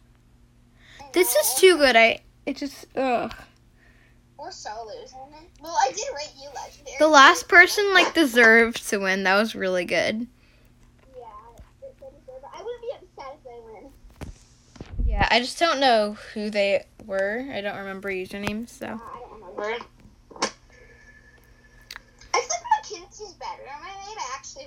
This 1.11 1.35
is 1.35 1.55
too 1.55 1.75
good. 1.77 1.97
I 1.97 2.21
it 2.45 2.55
just 2.55 2.85
ugh. 2.95 3.33
We're 4.39 4.51
so 4.51 4.69
losing 4.87 5.19
it. 5.33 5.49
Well, 5.61 5.75
I 5.81 5.89
did 5.91 6.05
rate 6.15 6.31
you 6.41 6.47
legendary. 6.55 6.95
The 6.99 7.07
last 7.09 7.49
person 7.49 7.93
like 7.93 8.13
deserved 8.13 8.87
to 8.89 8.99
win. 8.99 9.23
That 9.23 9.35
was 9.35 9.55
really 9.55 9.83
good. 9.83 10.25
Yeah, 11.17 11.25
it- 11.81 11.87
it 11.87 11.97
deserved 11.99 12.29
it. 12.29 12.49
I 12.53 12.63
wouldn't 12.63 12.81
be 12.81 12.91
upset 12.93 13.37
if 13.37 13.43
they 13.43 13.59
win. 13.73 13.91
Yeah. 15.05 15.27
I 15.29 15.41
just 15.41 15.59
don't 15.59 15.81
know 15.81 16.13
who 16.33 16.49
they 16.49 16.85
were. 17.05 17.45
I 17.51 17.59
don't 17.59 17.77
remember 17.77 18.09
usernames, 18.09 18.69
so. 18.69 18.85
I 18.85 19.19
don't 19.19 19.33
remember. 19.33 19.85
I 22.33 22.39
think 22.41 22.63
Mackenzie's 22.77 23.33
bedroom 23.33 23.81
I 23.81 23.95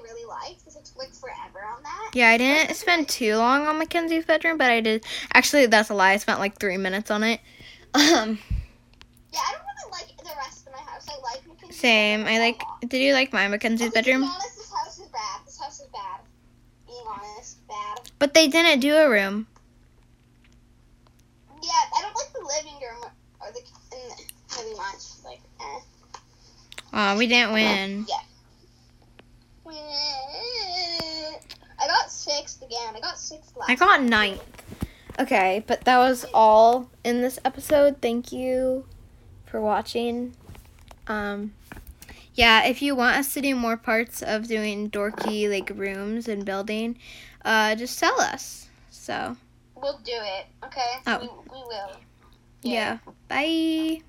really 0.02 0.24
liked 0.26 0.60
because 0.60 0.76
it 0.76 0.84
took 0.84 0.96
like 0.96 1.14
forever 1.14 1.64
on 1.64 1.82
that. 1.82 2.10
Yeah, 2.14 2.28
I 2.28 2.38
didn't 2.38 2.74
spend 2.74 3.08
too 3.08 3.36
long 3.36 3.66
on 3.66 3.78
Mackenzie's 3.78 4.24
bedroom, 4.24 4.58
but 4.58 4.70
I 4.70 4.80
did. 4.80 5.04
Actually, 5.32 5.66
that's 5.66 5.90
a 5.90 5.94
lie. 5.94 6.12
I 6.12 6.16
spent 6.16 6.38
like 6.38 6.58
three 6.58 6.76
minutes 6.76 7.10
on 7.10 7.22
it. 7.24 7.40
Um, 7.94 8.38
Yeah, 9.32 9.40
I 9.40 9.52
don't 9.52 9.64
really 9.64 9.90
like 9.92 10.16
the 10.18 10.36
rest 10.36 10.66
of 10.66 10.72
my 10.74 10.78
house. 10.80 11.08
I 11.08 11.20
like 11.22 11.46
Mackenzie's 11.48 11.80
same. 11.80 12.26
I 12.26 12.38
like. 12.38 12.62
Did 12.86 13.00
you 13.00 13.14
like 13.14 13.32
my 13.32 13.48
Mackenzie's 13.48 13.92
bedroom? 13.92 14.20
be 14.20 14.26
honest, 14.26 14.56
this 14.56 14.70
house 14.70 14.98
is 14.98 15.08
bad. 15.08 15.40
This 15.46 15.58
house 15.58 15.80
is 15.80 15.86
bad. 15.86 16.20
Being 16.86 17.04
honest, 17.08 17.66
bad. 17.66 18.00
But 18.18 18.34
they 18.34 18.46
didn't 18.46 18.80
do 18.80 18.94
a 18.94 19.08
room. 19.08 19.46
Yeah, 21.62 21.70
I 21.96 22.02
don't 22.02 22.14
like 22.14 22.32
the 22.32 22.40
living 22.40 22.78
room 22.80 23.10
or 23.40 23.52
the 23.52 23.62
really 24.56 24.76
much. 24.76 25.02
Like, 25.24 25.40
eh. 25.60 25.80
Aw, 26.92 27.16
we 27.16 27.26
didn't 27.26 27.52
win. 27.52 28.06
I 31.80 31.86
got 31.86 32.10
sixth 32.10 32.62
again. 32.62 32.87
I 32.98 33.00
got 33.00 33.18
sixth 33.18 33.56
last. 33.56 33.70
I 33.70 33.74
got 33.76 34.02
ninth. 34.02 34.42
Okay, 35.20 35.64
but 35.66 35.84
that 35.84 35.98
was 35.98 36.26
all 36.34 36.90
in 37.04 37.22
this 37.22 37.38
episode. 37.44 38.00
Thank 38.00 38.32
you 38.32 38.86
for 39.46 39.60
watching. 39.60 40.34
Um, 41.06 41.54
yeah, 42.34 42.64
if 42.66 42.82
you 42.82 42.94
want 42.94 43.16
us 43.16 43.34
to 43.34 43.40
do 43.40 43.54
more 43.54 43.76
parts 43.76 44.22
of 44.22 44.46
doing 44.46 44.90
dorky 44.90 45.48
like 45.50 45.70
rooms 45.74 46.28
and 46.28 46.44
building, 46.44 46.98
uh, 47.44 47.74
just 47.74 47.98
tell 47.98 48.20
us. 48.20 48.68
So 48.90 49.36
We'll 49.74 49.98
do 49.98 50.12
it. 50.12 50.46
Okay. 50.64 50.80
Oh. 51.06 51.20
We, 51.20 51.58
we 51.58 51.62
will. 51.66 51.90
yeah, 52.62 52.98
bye. 53.28 54.02